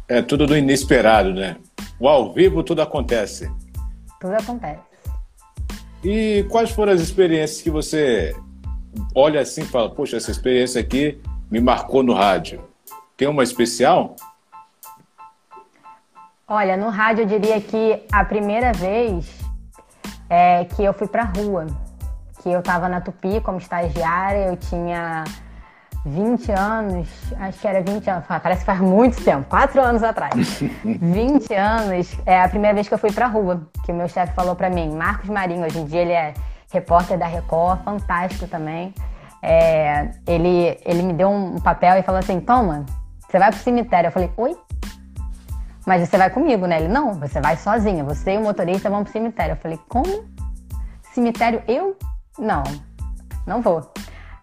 [0.08, 1.56] É tudo do inesperado, né?
[1.98, 3.50] O ao vivo tudo acontece.
[4.20, 4.80] Tudo acontece.
[6.04, 8.36] E quais foram as experiências que você
[9.16, 11.20] olha assim e fala, poxa, essa experiência aqui
[11.50, 12.62] me marcou no rádio?
[13.16, 14.14] Tem uma especial?
[16.50, 19.38] Olha, no rádio eu diria que a primeira vez
[20.30, 21.66] é que eu fui pra rua
[22.42, 25.24] que eu estava na Tupi como estagiária, eu tinha
[26.06, 30.60] 20 anos, acho que era 20 anos, parece que faz muito tempo, 4 anos atrás.
[30.82, 34.32] 20 anos, é a primeira vez que eu fui pra rua, que o meu chefe
[34.32, 36.32] falou para mim, Marcos Marinho, hoje em dia ele é
[36.72, 38.94] repórter da Record, fantástico também.
[39.42, 42.86] É, ele, ele me deu um papel e falou assim, toma,
[43.28, 44.08] você vai pro cemitério.
[44.08, 44.56] Eu falei, oi?
[45.88, 46.80] Mas você vai comigo, né?
[46.80, 49.54] Ele, não, você vai sozinha, você e o motorista vão pro cemitério.
[49.54, 50.26] Eu falei, como?
[51.14, 51.96] Cemitério eu?
[52.38, 52.62] Não,
[53.46, 53.90] não vou.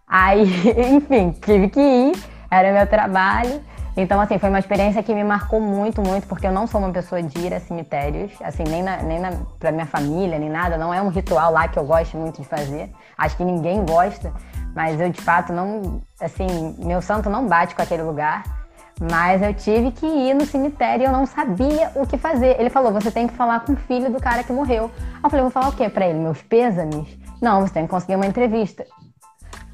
[0.08, 0.43] Aí,
[0.91, 2.14] enfim, tive que ir,
[2.50, 3.62] era meu trabalho.
[3.96, 6.91] Então, assim, foi uma experiência que me marcou muito, muito, porque eu não sou uma
[6.91, 9.30] pessoa de ir a cemitérios, assim, nem, na, nem na,
[9.60, 10.80] pra minha família, nem nada.
[10.80, 12.91] Não é um ritual lá que eu gosto muito de fazer.
[13.16, 14.34] Acho que ninguém gosta,
[14.76, 18.64] mas eu, de fato, não, assim, meu santo não bate com aquele lugar.
[19.00, 22.60] Mas eu tive que ir no cemitério e eu não sabia o que fazer.
[22.60, 24.89] Ele falou: você tem que falar com o filho do cara que morreu.
[25.24, 26.20] Eu falei: vou falar o quê pra ele?
[26.20, 27.18] Meus pêsames?
[27.41, 28.86] Não, você tem que conseguir uma entrevista.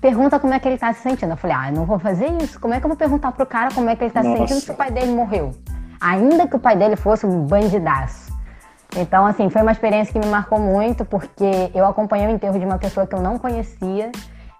[0.02, 1.32] Pergunta como é que ele tá se sentindo.
[1.32, 2.60] Eu falei, ah, eu não vou fazer isso.
[2.60, 4.36] Como é que eu vou perguntar pro cara como é que ele tá Nossa.
[4.36, 5.52] se sentindo se o pai dele morreu?
[6.02, 8.32] Ainda que o pai dele fosse um bandidaço.
[8.98, 12.66] Então, assim, foi uma experiência que me marcou muito, porque eu acompanhei o enterro de
[12.66, 14.12] uma pessoa que eu não conhecia.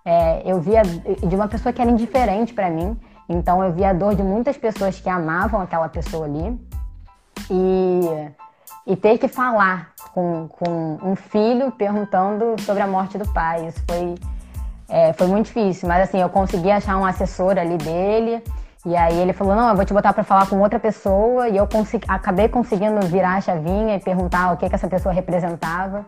[0.06, 2.96] É, eu via de uma pessoa que era indiferente para mim.
[3.32, 6.60] Então, eu via a dor de muitas pessoas que amavam aquela pessoa ali.
[7.50, 8.02] E,
[8.88, 13.68] e ter que falar com, com um filho perguntando sobre a morte do pai.
[13.68, 14.16] Isso foi,
[14.90, 18.44] é, foi muito difícil, mas assim, eu consegui achar um assessor ali dele.
[18.86, 21.48] E aí ele falou, não, eu vou te botar para falar com outra pessoa.
[21.50, 25.14] E eu consegui, acabei conseguindo virar a chavinha e perguntar o que, que essa pessoa
[25.14, 26.06] representava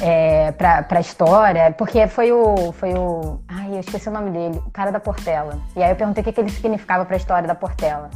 [0.00, 1.72] é, para a história.
[1.72, 3.40] Porque foi o, foi o...
[3.48, 4.62] Ai, eu esqueci o nome dele.
[4.66, 5.58] O cara da Portela.
[5.76, 8.10] E aí eu perguntei o que, que ele significava para a história da Portela.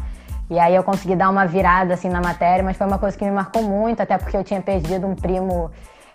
[0.50, 3.24] E aí eu consegui dar uma virada assim na matéria, mas foi uma coisa que
[3.24, 5.70] me marcou muito, até porque eu tinha perdido um primo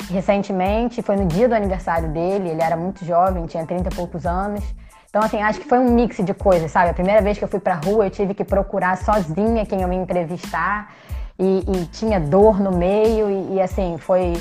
[0.10, 4.26] recentemente, foi no dia do aniversário dele, ele era muito jovem, tinha 30 e poucos
[4.26, 4.64] anos.
[5.08, 6.90] Então, assim, acho que foi um mix de coisas, sabe?
[6.90, 9.88] A primeira vez que eu fui pra rua, eu tive que procurar sozinha quem eu
[9.88, 10.92] me entrevistar
[11.38, 14.34] e, e tinha dor no meio e, e, assim, foi,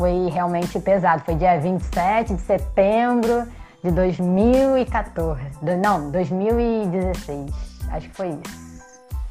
[0.00, 1.22] foi realmente pesado.
[1.26, 3.46] Foi dia 27 de setembro
[3.84, 5.42] de 2014.
[5.78, 7.50] Não, 2016.
[7.90, 8.82] Acho que foi isso.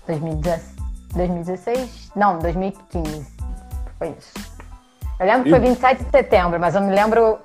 [0.06, 2.12] 2016?
[2.16, 3.26] Não, 2015.
[3.98, 4.32] Foi isso.
[5.20, 7.40] Eu lembro que foi 27 de setembro, mas eu me lembro.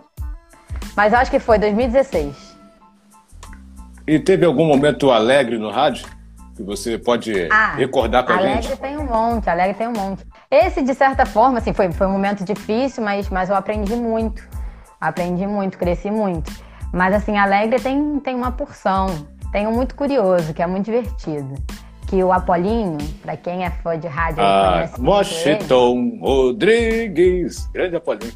[0.94, 2.54] Mas acho que foi 2016.
[4.06, 6.06] E teve algum momento alegre no rádio?
[6.54, 8.66] Que você pode ah, recordar pra alegre gente?
[8.66, 10.26] Alegre tem um monte, alegre tem um monte.
[10.54, 14.48] Esse, de certa forma, assim, foi, foi um momento difícil, mas, mas eu aprendi muito.
[15.00, 16.52] Aprendi muito, cresci muito.
[16.92, 19.06] Mas, assim, alegre tem, tem uma porção.
[19.50, 21.56] Tem um muito curioso, que é muito divertido
[22.06, 28.34] que o Apolinho, para quem é fã de rádio, ah, conhece Washington Rodrigues, grande Apolinho.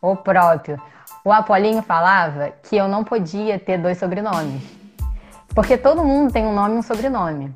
[0.00, 0.80] O próprio.
[1.22, 4.62] O Apolinho falava que eu não podia ter dois sobrenomes.
[5.54, 7.54] Porque todo mundo tem um nome e um sobrenome.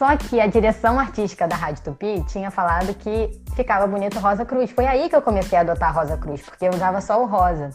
[0.00, 4.70] Só que a direção artística da Rádio Tupi tinha falado que ficava bonito Rosa Cruz.
[4.70, 7.68] Foi aí que eu comecei a adotar Rosa Cruz, porque eu usava só o rosa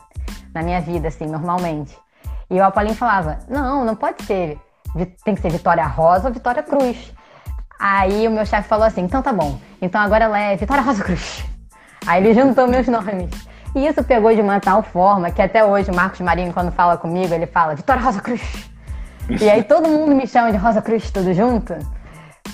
[0.52, 1.96] na minha vida, assim, normalmente.
[2.50, 4.58] E o Apolinho falava: não, não pode ser
[5.24, 7.14] tem que ser Vitória Rosa ou Vitória Cruz.
[7.80, 11.04] Aí o meu chefe falou assim: então tá bom, então agora ela é Vitória Rosa
[11.04, 11.46] Cruz.
[12.08, 13.30] Aí ele juntou meus nomes.
[13.76, 16.98] E isso pegou de uma tal forma que até hoje o Marcos Marinho, quando fala
[16.98, 18.68] comigo, ele fala Vitória Rosa Cruz.
[19.30, 21.76] E aí todo mundo me chama de Rosa Cruz tudo junto,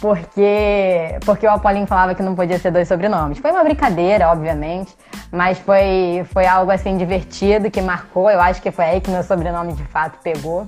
[0.02, 3.38] porque, porque o Apolinho falava que não podia ser dois sobrenomes.
[3.38, 4.98] Foi uma brincadeira, obviamente,
[5.32, 8.30] mas foi, foi algo assim divertido que marcou.
[8.30, 10.68] Eu acho que foi aí que meu sobrenome de fato pegou.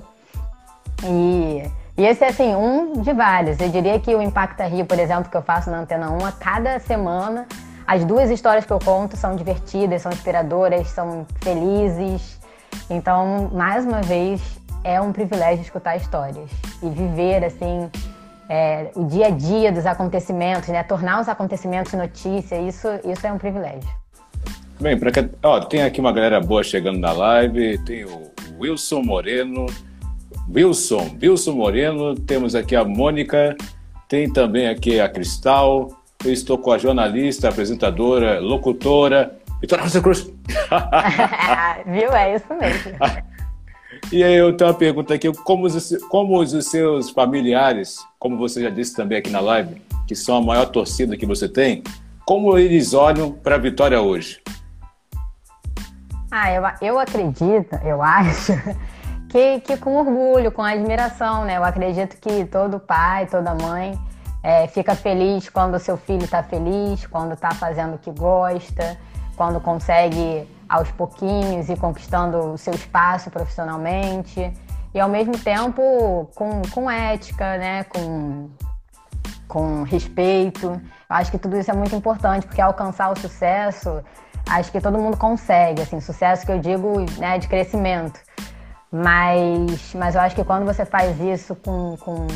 [1.02, 1.68] E,
[1.98, 3.58] e esse é assim, um de vários.
[3.60, 6.30] Eu diria que o Impacta Rio, por exemplo, que eu faço na Antena 1, a
[6.30, 7.44] cada semana,
[7.88, 12.38] as duas histórias que eu conto são divertidas, são inspiradoras, são felizes.
[12.88, 14.40] Então, mais uma vez,
[14.84, 17.90] é um privilégio escutar histórias e viver assim
[18.48, 20.82] é, o dia a dia dos acontecimentos, né?
[20.82, 23.88] Tornar os acontecimentos notícia, isso, isso é um privilégio.
[24.80, 25.10] Bem, pra.
[25.42, 27.78] Ó, tem aqui uma galera boa chegando na live.
[27.84, 29.66] Tem o Wilson Moreno.
[30.52, 32.14] Wilson, Wilson Moreno.
[32.14, 33.56] Temos aqui a Mônica.
[34.08, 35.90] Tem também aqui a Cristal.
[36.24, 40.20] Eu estou com a jornalista, apresentadora, locutora, Vitória Rosa Cruz.
[41.86, 42.12] Viu?
[42.12, 42.92] É isso mesmo.
[44.12, 48.62] E aí eu tenho uma pergunta aqui, como os, como os seus familiares, como você
[48.62, 51.82] já disse também aqui na live, que são a maior torcida que você tem,
[52.24, 54.40] como eles olham para a vitória hoje?
[56.30, 58.52] Ah, eu, eu acredito, eu acho,
[59.28, 61.56] que, que com orgulho, com admiração, né?
[61.56, 63.98] Eu acredito que todo pai, toda mãe
[64.42, 68.98] é, fica feliz quando o seu filho está feliz, quando está fazendo o que gosta,
[69.36, 74.52] quando consegue aos pouquinhos e conquistando o seu espaço profissionalmente
[74.92, 77.84] e ao mesmo tempo com, com ética, né?
[77.84, 78.50] Com,
[79.48, 80.66] com respeito.
[80.66, 84.02] Eu acho que tudo isso é muito importante porque alcançar o sucesso,
[84.48, 88.20] acho que todo mundo consegue, assim, sucesso que eu digo, né, de crescimento.
[88.90, 92.26] Mas, mas eu acho que quando você faz isso com, com,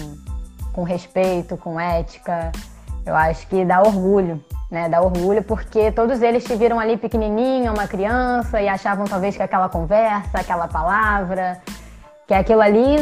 [0.73, 2.51] com respeito, com ética,
[3.09, 4.41] eu acho que dá orgulho
[4.71, 4.89] né?
[4.89, 9.43] Dá orgulho porque todos eles te viram ali pequenininho, uma criança, e achavam talvez que
[9.43, 11.59] aquela conversa, aquela palavra,
[12.27, 12.97] que aquilo ali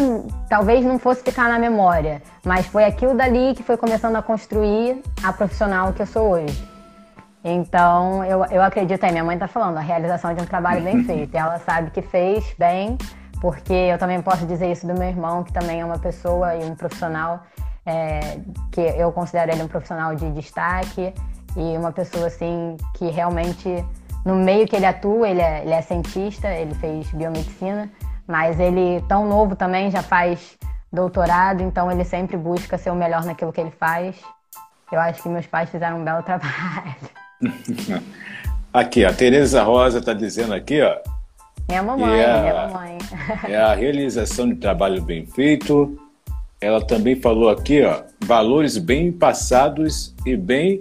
[0.48, 5.02] talvez não fosse ficar na memória, mas foi aquilo dali que foi começando a construir
[5.22, 6.76] a profissional que eu sou hoje.
[7.42, 11.02] Então, eu, eu acredito aí, minha mãe está falando, a realização de um trabalho bem
[11.04, 11.34] feito.
[11.34, 12.96] E ela sabe que fez bem,
[13.40, 16.64] porque eu também posso dizer isso do meu irmão, que também é uma pessoa e
[16.64, 17.42] um profissional,
[17.86, 18.38] é,
[18.72, 21.14] que eu considero ele um profissional de destaque
[21.56, 23.84] e uma pessoa assim que realmente
[24.24, 27.88] no meio que ele atua, ele é, ele é cientista, ele fez biomedicina,
[28.26, 30.58] mas ele tão novo também já faz
[30.92, 34.16] doutorado, então ele sempre busca ser o melhor naquilo que ele faz.
[34.90, 36.96] Eu acho que meus pais fizeram um belo trabalho.
[38.72, 40.96] Aqui, a Tereza Rosa está dizendo aqui, ó.
[41.68, 42.98] Minha mamãe, é a, minha mamãe.
[43.48, 45.98] É a realização de trabalho bem feito.
[46.60, 50.80] Ela também falou aqui, ó, valores bem passados e bem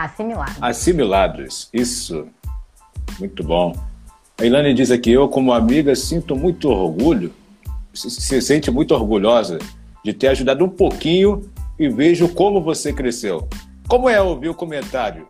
[0.00, 0.62] Assimilados.
[0.62, 2.26] Assimilados, isso.
[3.18, 3.74] Muito bom.
[4.38, 7.30] A Ilane diz aqui: eu, como amiga, sinto muito orgulho,
[7.92, 9.58] se sente muito orgulhosa
[10.02, 13.46] de ter ajudado um pouquinho e vejo como você cresceu.
[13.86, 15.28] Como é ouvir o comentário?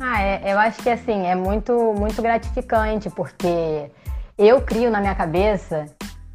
[0.00, 3.90] Ah, é, eu acho que assim, é muito, muito gratificante, porque
[4.38, 5.84] eu crio na minha cabeça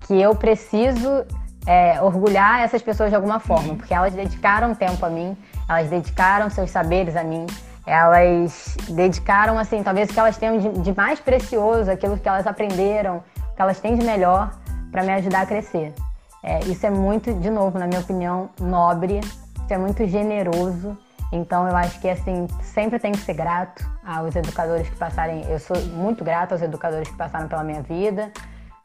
[0.06, 1.26] que eu preciso
[1.66, 3.78] é, orgulhar essas pessoas de alguma forma, uhum.
[3.78, 5.38] porque elas dedicaram tempo a mim,
[5.68, 7.46] elas dedicaram seus saberes a mim,
[7.86, 12.46] elas dedicaram, assim, talvez o que elas tenham de, de mais precioso, aquilo que elas
[12.46, 14.52] aprenderam, o que elas têm de melhor
[14.92, 15.94] para me ajudar a crescer.
[16.44, 20.98] É, isso é muito, de novo, na minha opinião, nobre, isso é muito generoso.
[21.32, 25.46] Então eu acho que assim sempre tem que ser grato aos educadores que passarem.
[25.50, 28.32] Eu sou muito grata aos educadores que passaram pela minha vida,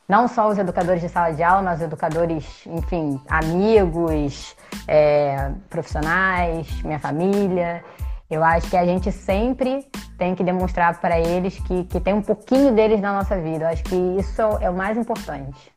[0.08, 6.68] não só os educadores de sala de aula, mas os educadores, enfim, amigos, é, profissionais,
[6.82, 7.84] minha família.
[8.30, 9.86] Eu acho que a gente sempre
[10.16, 13.64] tem que demonstrar para eles que, que tem um pouquinho deles na nossa vida.
[13.64, 15.72] Eu acho que isso é o mais importante.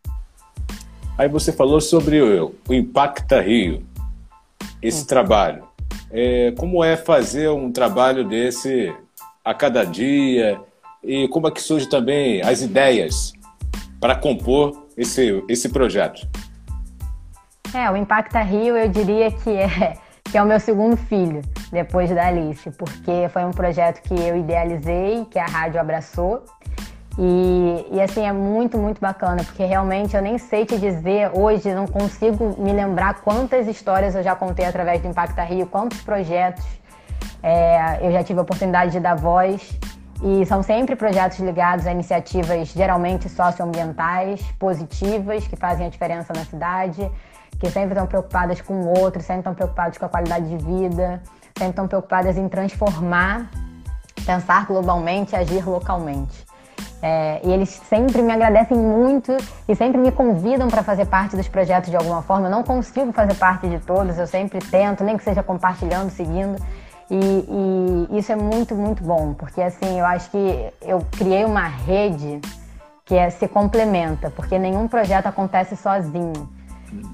[1.17, 3.83] Aí você falou sobre o, o Impacta Rio,
[4.81, 5.07] esse Sim.
[5.07, 5.67] trabalho.
[6.11, 8.95] É, como é fazer um trabalho desse
[9.43, 10.59] a cada dia
[11.03, 13.33] e como é que surge também as ideias
[13.99, 16.27] para compor esse, esse projeto?
[17.73, 21.41] É, o Impacta Rio eu diria que é, que é o meu segundo filho,
[21.71, 26.43] depois da Alice, porque foi um projeto que eu idealizei, que a rádio abraçou.
[27.17, 31.73] E, e assim, é muito, muito bacana, porque realmente eu nem sei te dizer, hoje
[31.73, 36.65] não consigo me lembrar quantas histórias eu já contei através do Impacta Rio, quantos projetos
[37.43, 39.77] é, eu já tive a oportunidade de dar voz.
[40.21, 46.43] E são sempre projetos ligados a iniciativas geralmente socioambientais, positivas, que fazem a diferença na
[46.43, 47.09] cidade,
[47.57, 51.21] que sempre estão preocupadas com o outro, sempre estão preocupadas com a qualidade de vida,
[51.57, 53.49] sempre estão preocupadas em transformar,
[54.25, 56.49] pensar globalmente, agir localmente.
[57.01, 59.35] É, e eles sempre me agradecem muito
[59.67, 62.47] e sempre me convidam para fazer parte dos projetos de alguma forma.
[62.47, 66.61] Eu não consigo fazer parte de todos, eu sempre tento, nem que seja compartilhando, seguindo.
[67.11, 71.67] E, e, isso é muito, muito bom, porque assim, eu acho que eu criei uma
[71.67, 72.39] rede
[73.05, 76.47] que é, se complementa, porque nenhum projeto acontece sozinho.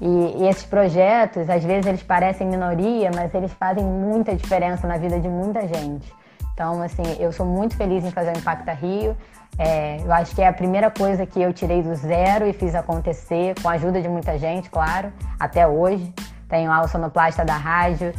[0.00, 4.98] E, e, esses projetos, às vezes, eles parecem minoria, mas eles fazem muita diferença na
[4.98, 6.12] vida de muita gente.
[6.52, 9.16] Então, assim, eu sou muito feliz em fazer o Impacta Rio.
[9.58, 12.74] É, eu acho que é a primeira coisa que eu tirei do zero e fiz
[12.74, 16.12] acontecer, com a ajuda de muita gente, claro, até hoje.
[16.48, 18.12] Tenho lá o sonoplasta da rádio,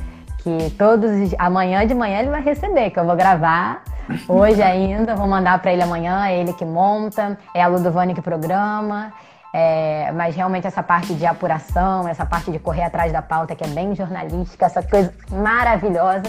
[0.48, 3.84] que todos amanhã de manhã ele vai receber, que eu vou gravar
[4.28, 8.22] Hoje ainda, vou mandar para ele amanhã, é ele que monta, é a Ludovane que
[8.22, 9.12] programa.
[9.54, 13.64] É, mas realmente essa parte de apuração, essa parte de correr atrás da pauta, que
[13.64, 16.24] é bem jornalística, essa coisa maravilhosa,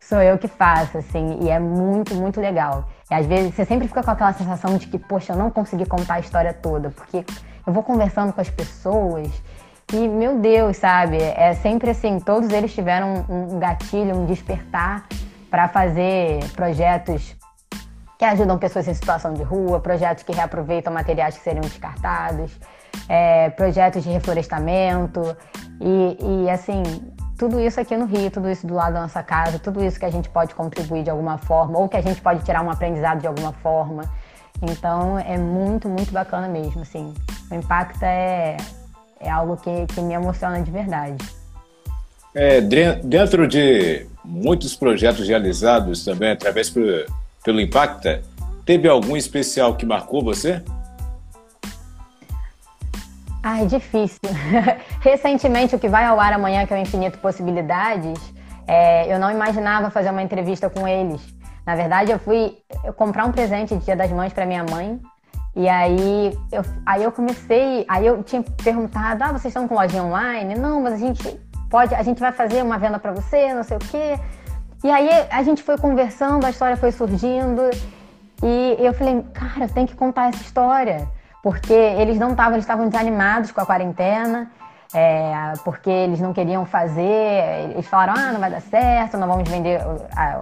[0.00, 2.88] sou eu que faço, assim, e é muito, muito legal.
[3.10, 5.86] E às vezes você sempre fica com aquela sensação de que, poxa, eu não consegui
[5.86, 7.24] contar a história toda, porque
[7.66, 9.30] eu vou conversando com as pessoas
[9.92, 15.06] e, meu Deus, sabe, é sempre assim, todos eles tiveram um gatilho, um despertar
[15.50, 17.34] para fazer projetos
[18.18, 22.50] que ajudam pessoas em situação de rua, projetos que reaproveitam materiais que seriam descartados,
[23.08, 25.36] é, projetos de reflorestamento
[25.80, 26.82] e, e, assim,
[27.38, 30.04] tudo isso aqui no Rio, tudo isso do lado da nossa casa, tudo isso que
[30.04, 33.20] a gente pode contribuir de alguma forma ou que a gente pode tirar um aprendizado
[33.20, 34.02] de alguma forma.
[34.60, 37.14] Então é muito, muito bacana mesmo, assim.
[37.50, 38.56] O impacto é,
[39.20, 41.16] é algo que, que me emociona de verdade.
[42.34, 46.84] É, dentro de muitos projetos realizados também através por,
[47.44, 48.22] pelo Impacta,
[48.64, 50.62] teve algum especial que marcou você?
[53.42, 54.20] Ai, difícil.
[55.00, 58.20] Recentemente, o que vai ao ar amanhã, que é o Infinito Possibilidades,
[58.66, 61.22] é, eu não imaginava fazer uma entrevista com eles.
[61.64, 62.58] Na verdade, eu fui
[62.96, 65.00] comprar um presente de Dia das Mães para minha mãe.
[65.56, 70.04] E aí eu, aí eu comecei, aí eu tinha perguntado, ah, vocês estão com lojinha
[70.04, 70.54] online?
[70.54, 73.76] Não, mas a gente pode, a gente vai fazer uma venda para você, não sei
[73.76, 74.18] o quê.
[74.84, 77.62] E aí a gente foi conversando, a história foi surgindo.
[78.42, 81.08] E eu falei, cara, tenho que contar essa história
[81.42, 84.50] porque eles não estavam, eles estavam desanimados com a quarentena,
[84.92, 89.48] é, porque eles não queriam fazer, eles falaram, ah, não vai dar certo, não vamos
[89.48, 89.80] vender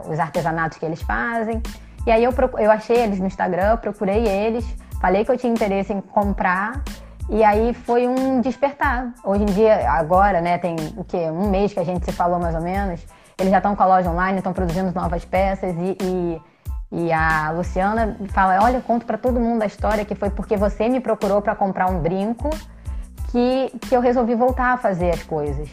[0.08, 1.62] os artesanatos que eles fazem.
[2.06, 4.64] E aí eu, eu achei eles no Instagram, procurei eles,
[5.00, 6.82] falei que eu tinha interesse em comprar,
[7.28, 9.12] e aí foi um despertar.
[9.24, 11.28] Hoje em dia, agora, né, tem o quê?
[11.30, 13.04] Um mês que a gente se falou mais ou menos,
[13.38, 16.40] eles já estão com a loja online, estão produzindo novas peças e, e
[16.90, 20.56] e a Luciana fala: Olha, eu conto para todo mundo a história que foi porque
[20.56, 22.48] você me procurou para comprar um brinco
[23.30, 25.68] que, que eu resolvi voltar a fazer as coisas.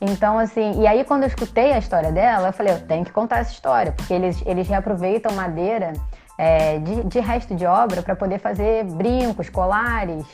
[0.00, 3.12] Então, assim, e aí quando eu escutei a história dela, eu falei: Eu tenho que
[3.12, 5.92] contar essa história, porque eles, eles reaproveitam madeira
[6.40, 10.24] é, de, de, resto de obra para poder fazer brincos, colares,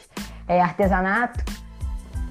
[0.46, 1.44] é, artesanato.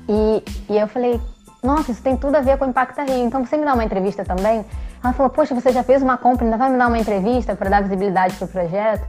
[0.08, 1.20] E, e eu falei:
[1.62, 3.26] Nossa, isso tem tudo a ver com o Impacta Rio.
[3.26, 4.64] Então você me dá uma entrevista também?
[5.04, 7.70] Ela falou, poxa, você já fez uma compra, ainda vai me dar uma entrevista para
[7.70, 9.06] dar visibilidade pro projeto?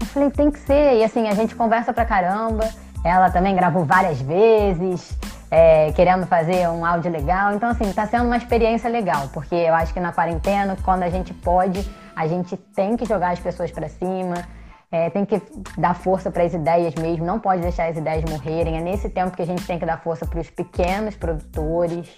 [0.00, 0.94] Eu falei, tem que ser.
[0.94, 2.66] E assim, a gente conversa pra caramba.
[3.04, 5.16] Ela também gravou várias vezes,
[5.50, 7.52] é, querendo fazer um áudio legal.
[7.54, 11.10] Então, assim, tá sendo uma experiência legal, porque eu acho que na quarentena, quando a
[11.10, 11.86] gente pode,
[12.16, 14.48] a gente tem que jogar as pessoas para cima,
[14.90, 15.40] é, tem que
[15.76, 18.78] dar força para as ideias mesmo, não pode deixar as ideias morrerem.
[18.78, 22.08] É nesse tempo que a gente tem que dar força para os pequenos produtores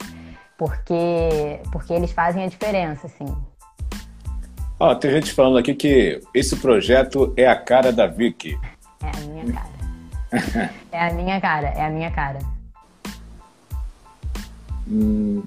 [0.59, 3.27] porque, porque eles fazem a diferença, assim.
[4.81, 8.59] Ó, tem gente falando aqui que esse projeto é a cara da Vicky.
[9.03, 10.75] É a minha cara.
[10.93, 12.39] é a minha cara, é a minha cara.
[14.87, 15.43] Hum,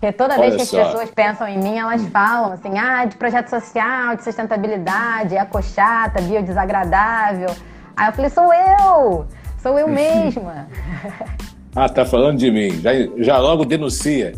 [0.00, 0.84] porque toda vez que as só.
[0.84, 7.50] pessoas pensam em mim, elas falam assim, ah, de projeto social, de sustentabilidade, ecochata, biodesagradável.
[7.96, 9.26] Aí eu falei, sou eu!
[9.60, 10.68] Sou eu mesma.
[11.74, 12.80] Ah, tá falando de mim.
[12.80, 14.34] Já, já logo denuncia.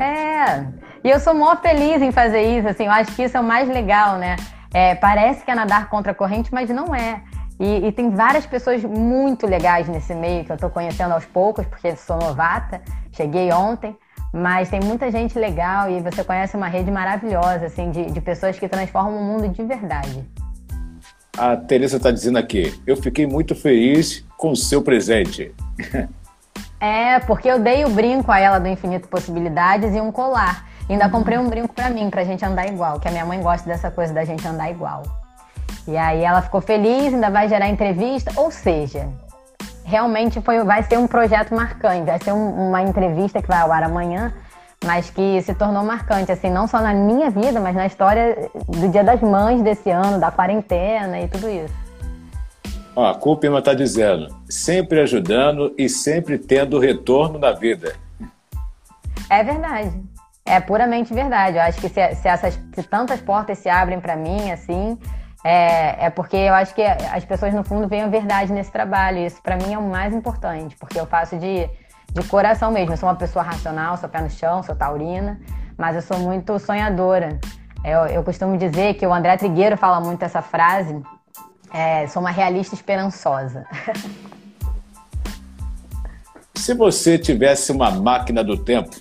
[0.00, 0.66] É.
[1.04, 2.86] E eu sou mó feliz em fazer isso, assim.
[2.86, 4.34] Eu acho que isso é o mais legal, né?
[4.72, 7.22] É, parece que é nadar contra a corrente, mas não é.
[7.60, 11.64] E, e, tem várias pessoas muito legais nesse meio que eu tô conhecendo aos poucos,
[11.66, 13.96] porque sou novata, cheguei ontem,
[14.34, 18.58] mas tem muita gente legal e você conhece uma rede maravilhosa, assim, de, de pessoas
[18.58, 20.24] que transformam o mundo de verdade.
[21.38, 25.54] A Teresa está dizendo aqui, eu fiquei muito feliz com o seu presente.
[26.80, 30.68] É, porque eu dei o brinco a ela do Infinito Possibilidades e um colar.
[30.86, 33.66] Ainda comprei um brinco para mim, pra gente andar igual, que a minha mãe gosta
[33.66, 35.02] dessa coisa da gente andar igual.
[35.88, 39.08] E aí ela ficou feliz, ainda vai gerar entrevista, ou seja,
[39.84, 43.70] realmente foi, vai ser um projeto marcante, vai ser um, uma entrevista que vai ao
[43.70, 44.32] ar amanhã,
[44.84, 48.88] mas que se tornou marcante, assim, não só na minha vida, mas na história do
[48.88, 51.74] Dia das Mães desse ano, da quarentena e tudo isso.
[52.96, 57.94] Ó, a Cupima está dizendo, sempre ajudando e sempre tendo retorno na vida.
[59.28, 60.00] É verdade.
[60.46, 61.56] É puramente verdade.
[61.56, 64.98] Eu acho que se, se, essas, se tantas portas se abrem para mim, assim,
[65.46, 69.18] é, é, porque eu acho que as pessoas, no fundo, veem a verdade nesse trabalho.
[69.18, 71.68] Isso, para mim, é o mais importante, porque eu faço de,
[72.10, 72.94] de coração mesmo.
[72.94, 75.38] Eu sou uma pessoa racional, sou pé no chão, sou taurina,
[75.76, 77.38] mas eu sou muito sonhadora.
[77.84, 81.02] Eu, eu costumo dizer que o André Trigueiro fala muito essa frase,
[81.70, 83.66] é, sou uma realista esperançosa.
[86.56, 88.96] Se você tivesse uma máquina do tempo,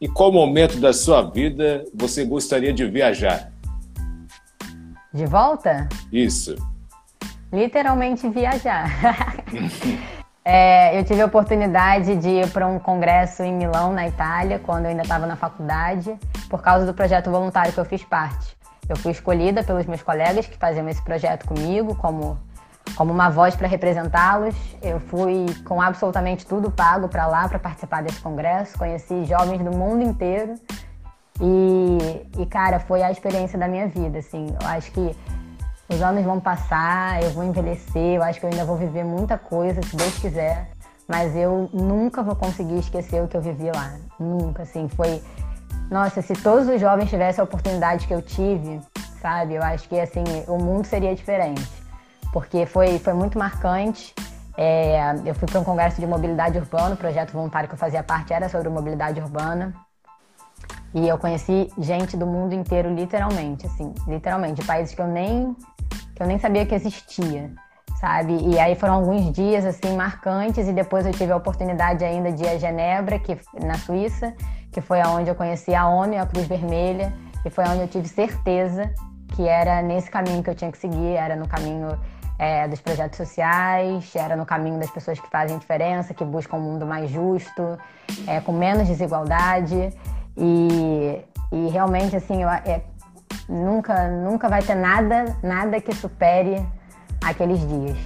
[0.00, 3.50] em qual momento da sua vida você gostaria de viajar?
[5.16, 5.88] De volta?
[6.12, 6.54] Isso.
[7.50, 8.90] Literalmente viajar.
[10.44, 14.84] é, eu tive a oportunidade de ir para um congresso em Milão, na Itália, quando
[14.84, 16.14] eu ainda estava na faculdade,
[16.50, 18.54] por causa do projeto voluntário que eu fiz parte.
[18.86, 22.38] Eu fui escolhida pelos meus colegas que faziam esse projeto comigo, como,
[22.94, 24.54] como uma voz para representá-los.
[24.82, 28.76] Eu fui com absolutamente tudo pago para lá, para participar desse congresso.
[28.76, 30.56] Conheci jovens do mundo inteiro.
[31.40, 34.46] E, e, cara, foi a experiência da minha vida, assim.
[34.60, 35.16] Eu acho que
[35.88, 39.36] os anos vão passar, eu vou envelhecer, eu acho que eu ainda vou viver muita
[39.36, 40.70] coisa, se Deus quiser.
[41.06, 43.94] Mas eu nunca vou conseguir esquecer o que eu vivi lá.
[44.18, 44.88] Nunca, assim.
[44.88, 45.22] Foi.
[45.90, 48.80] Nossa, se todos os jovens tivessem a oportunidade que eu tive,
[49.20, 49.54] sabe?
[49.54, 51.64] Eu acho que, assim, o mundo seria diferente.
[52.32, 54.12] Porque foi, foi muito marcante.
[54.56, 58.02] É, eu fui para um congresso de mobilidade urbana, o projeto voluntário que eu fazia
[58.02, 59.74] parte era sobre mobilidade urbana.
[60.96, 65.54] E eu conheci gente do mundo inteiro, literalmente, assim, literalmente, países que eu nem
[66.14, 67.50] que eu nem sabia que existia,
[68.00, 68.38] sabe?
[68.48, 72.42] E aí foram alguns dias assim marcantes e depois eu tive a oportunidade ainda de
[72.42, 74.32] ir a Genebra, que na Suíça,
[74.72, 77.12] que foi aonde eu conheci a ONU e a Cruz Vermelha,
[77.44, 78.90] e foi onde eu tive certeza
[79.34, 81.88] que era nesse caminho que eu tinha que seguir, era no caminho
[82.38, 86.60] é, dos projetos sociais, era no caminho das pessoas que fazem diferença, que buscam um
[86.60, 87.78] mundo mais justo,
[88.26, 89.92] é, com menos desigualdade.
[90.36, 91.20] E,
[91.52, 92.82] e realmente, assim, eu, é,
[93.48, 96.64] Nunca, nunca vai ter nada, nada que supere
[97.22, 97.96] aqueles dias.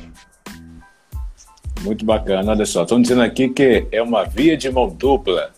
[1.81, 2.53] Muito bacana.
[2.53, 5.51] Olha só, estão dizendo aqui que é uma via de mão dupla.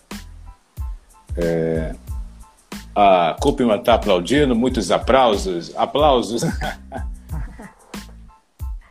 [1.35, 1.93] É...
[2.95, 5.75] A Cúpima está aplaudindo, muitos aplausos.
[5.75, 6.43] Aplausos.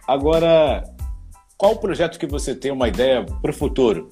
[0.07, 0.85] Agora,
[1.57, 4.11] qual o projeto que você tem uma ideia para o futuro?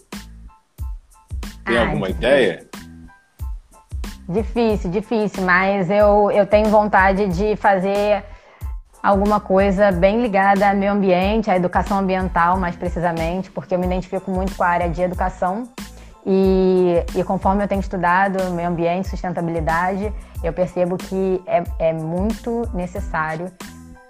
[1.64, 2.70] Tem ah, alguma ideia?
[4.31, 8.22] Difícil, difícil, mas eu, eu tenho vontade de fazer
[9.03, 13.87] alguma coisa bem ligada ao meio ambiente, à educação ambiental, mais precisamente, porque eu me
[13.87, 15.64] identifico muito com a área de educação.
[16.24, 20.12] E, e conforme eu tenho estudado meio ambiente, sustentabilidade,
[20.45, 23.51] eu percebo que é, é muito necessário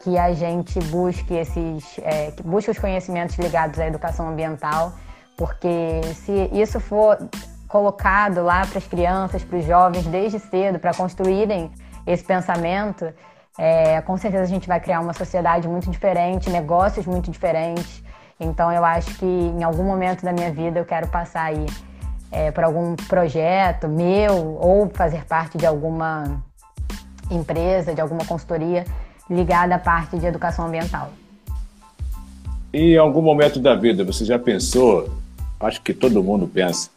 [0.01, 4.93] que a gente busque esses, é, que busque os conhecimentos ligados à educação ambiental,
[5.35, 7.17] porque se isso for
[7.71, 11.71] colocado lá para as crianças, para os jovens desde cedo, para construírem
[12.05, 13.13] esse pensamento,
[13.57, 18.03] é, com certeza a gente vai criar uma sociedade muito diferente, negócios muito diferentes.
[18.41, 21.65] Então eu acho que em algum momento da minha vida eu quero passar aí
[22.33, 26.43] é, por algum projeto meu ou fazer parte de alguma
[27.31, 28.85] empresa, de alguma consultoria
[29.29, 31.11] ligada à parte de educação ambiental.
[32.73, 35.09] E em algum momento da vida você já pensou,
[35.61, 36.91] acho que todo mundo pensa,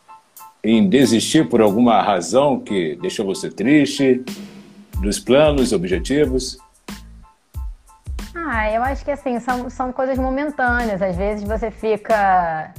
[0.63, 4.23] em desistir por alguma razão que deixou você triste,
[5.01, 6.57] dos planos, objetivos?
[8.33, 11.01] Ah, eu acho que assim, são, são coisas momentâneas.
[11.01, 12.73] Às vezes você fica.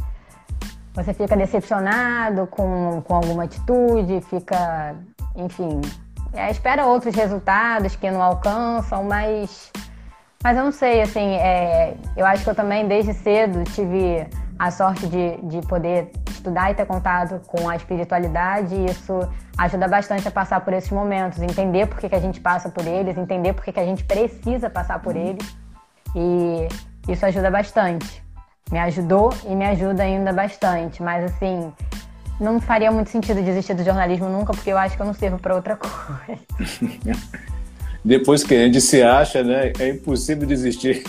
[0.95, 4.95] Você fica decepcionado com, com alguma atitude, fica,
[5.35, 5.81] enfim,
[6.33, 9.73] é, espera outros resultados que não alcançam, mas,
[10.41, 14.25] mas eu não sei, assim, é, eu acho que eu também desde cedo tive
[14.59, 19.19] a sorte de, de poder estudar e ter contato com a espiritualidade, isso
[19.57, 22.87] ajuda bastante a passar por esses momentos, entender por que, que a gente passa por
[22.87, 25.57] eles, entender por que, que a gente precisa passar por eles.
[26.15, 26.69] E
[27.11, 28.23] isso ajuda bastante.
[28.71, 31.73] Me ajudou e me ajuda ainda bastante, mas assim,
[32.41, 35.39] não faria muito sentido desistir do jornalismo nunca, porque eu acho que eu não sirvo
[35.39, 36.41] para outra coisa.
[38.05, 41.05] Depois que a gente se acha, né, é impossível desistir.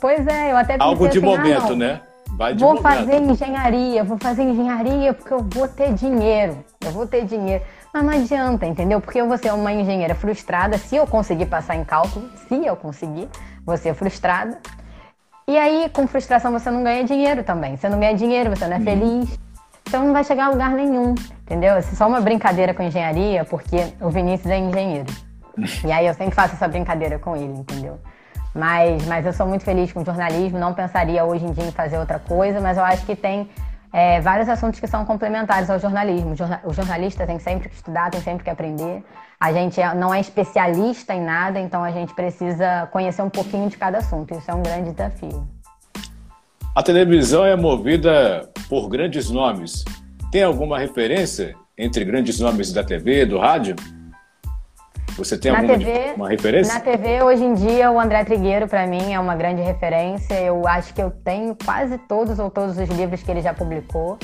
[0.00, 2.00] Pois é, eu até Algo de assim, ah, momento, ah, né?
[2.36, 6.64] Vai vou fazer engenharia, vou fazer engenharia porque eu vou ter dinheiro.
[6.84, 7.64] Eu vou ter dinheiro.
[7.92, 9.00] Mas não adianta, entendeu?
[9.00, 12.76] Porque eu vou ser uma engenheira frustrada se eu conseguir passar em cálculo, se eu
[12.76, 13.28] conseguir,
[13.64, 14.58] vou ser frustrada.
[15.46, 17.76] E aí, com frustração, você não ganha dinheiro também.
[17.76, 19.38] Você não ganha dinheiro, você não é feliz.
[19.88, 21.74] Então não vai chegar a lugar nenhum, entendeu?
[21.74, 25.06] É só uma brincadeira com engenharia, porque o Vinícius é engenheiro.
[25.84, 27.98] E aí eu sempre faço essa brincadeira com ele, entendeu?
[28.58, 31.70] Mas, mas eu sou muito feliz com o jornalismo, não pensaria hoje em dia em
[31.70, 33.48] fazer outra coisa, mas eu acho que tem
[33.92, 36.34] é, vários assuntos que são complementares ao jornalismo.
[36.64, 39.04] O jornalista tem sempre que estudar, tem sempre que aprender.
[39.38, 43.68] A gente é, não é especialista em nada, então a gente precisa conhecer um pouquinho
[43.68, 44.34] de cada assunto.
[44.34, 45.46] Isso é um grande desafio.
[46.74, 49.84] A televisão é movida por grandes nomes.
[50.32, 53.76] Tem alguma referência entre grandes nomes da TV, do rádio?
[55.16, 56.74] Você tem na alguma TV, uma referência?
[56.74, 60.34] Na TV, hoje em dia, o André Trigueiro, para mim, é uma grande referência.
[60.34, 64.18] Eu acho que eu tenho quase todos ou todos os livros que ele já publicou.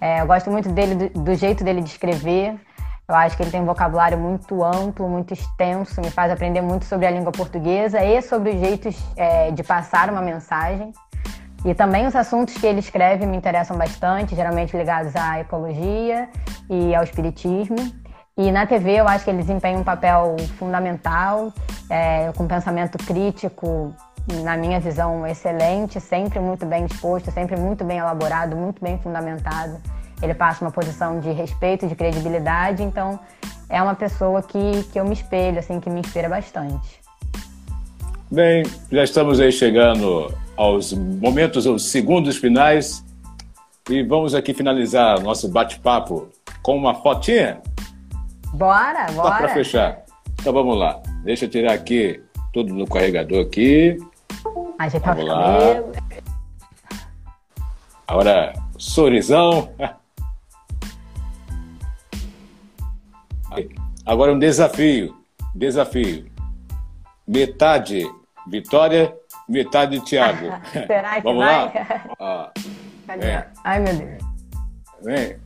[0.00, 2.54] É, eu gosto muito dele, do, do jeito dele de escrever.
[3.08, 6.84] Eu acho que ele tem um vocabulário muito amplo, muito extenso, me faz aprender muito
[6.84, 10.92] sobre a língua portuguesa e sobre os jeitos é, de passar uma mensagem.
[11.64, 16.28] E também os assuntos que ele escreve me interessam bastante, geralmente ligados à ecologia
[16.70, 17.76] e ao espiritismo.
[18.38, 21.52] E na TV eu acho que ele desempenha um papel fundamental,
[21.90, 23.92] é, com pensamento crítico,
[24.44, 29.78] na minha visão, excelente, sempre muito bem disposto, sempre muito bem elaborado, muito bem fundamentado.
[30.22, 33.18] Ele passa uma posição de respeito, de credibilidade, então
[33.68, 37.00] é uma pessoa que, que eu me espelho, assim, que me inspira bastante.
[38.30, 38.62] Bem,
[38.92, 43.04] já estamos aí chegando aos momentos, aos segundos finais.
[43.90, 46.28] E vamos aqui finalizar nosso bate-papo
[46.62, 47.60] com uma fotinha.
[48.52, 49.14] Bora, bora.
[49.14, 50.02] Só para fechar.
[50.40, 51.00] Então vamos lá.
[51.24, 52.22] Deixa eu tirar aqui
[52.52, 53.98] tudo no carregador aqui.
[54.78, 55.92] Ajeitar vamos o cabelo.
[58.06, 59.72] Agora, sorrisão.
[64.06, 65.16] Agora um desafio.
[65.54, 66.30] Desafio.
[67.26, 68.08] Metade
[68.46, 69.14] Vitória
[69.48, 70.46] Metade de Thiago.
[70.86, 71.54] Será que Vamos vai?
[71.54, 72.04] lá?
[72.18, 72.50] Ó.
[73.08, 73.46] É.
[73.64, 74.22] Ai, meu Deus.
[75.02, 75.38] Vem.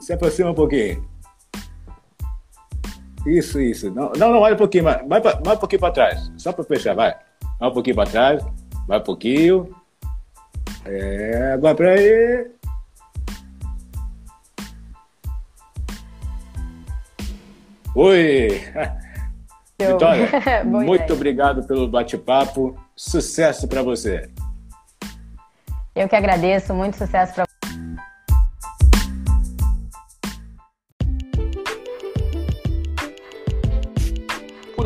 [0.00, 1.08] Se aproxima um pouquinho.
[3.26, 3.90] Isso, isso.
[3.90, 6.30] Não, não, não olha um pouquinho, mais, mais, mais um pouquinho para trás.
[6.36, 7.14] Só para fechar, vai.
[7.58, 8.44] Vai um pouquinho para trás.
[8.86, 9.74] Vai um pouquinho.
[10.84, 12.50] É, vai para aí.
[17.94, 18.60] Oi!
[19.78, 20.28] Vitória,
[20.64, 21.12] muito ideia.
[21.12, 22.78] obrigado pelo bate-papo.
[22.94, 24.30] Sucesso para você.
[25.94, 26.74] Eu que agradeço.
[26.74, 27.46] Muito sucesso para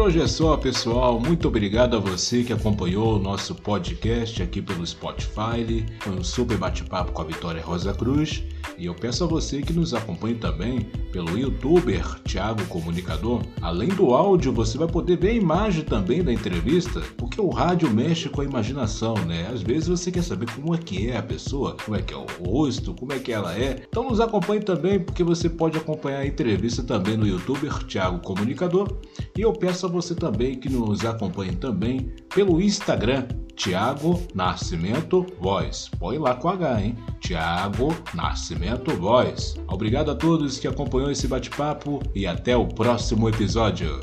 [0.09, 1.21] hoje é só, pessoal.
[1.21, 5.85] Muito obrigado a você que acompanhou o nosso podcast aqui pelo Spotify.
[6.01, 8.43] Foi um super bate-papo com a Vitória Rosa Cruz.
[8.79, 10.81] E eu peço a você que nos acompanhe também
[11.13, 13.43] pelo youtuber Thiago Comunicador.
[13.61, 17.91] Além do áudio, você vai poder ver a imagem também da entrevista, porque o rádio
[17.91, 19.49] mexe com a imaginação, né?
[19.53, 22.17] Às vezes você quer saber como é que é a pessoa, como é que é
[22.17, 23.83] o rosto, como é que ela é.
[23.89, 28.97] Então nos acompanhe também, porque você pode acompanhar a entrevista também no youtuber Thiago Comunicador.
[29.37, 33.27] E eu peço a você também que nos acompanhe também pelo Instagram
[33.57, 35.91] Tiago Nascimento Voz.
[35.99, 36.97] Põe lá com H, hein?
[37.21, 39.57] Tiago Nascimento Voz.
[39.67, 44.01] Obrigado a todos que acompanhou esse bate-papo e até o próximo episódio.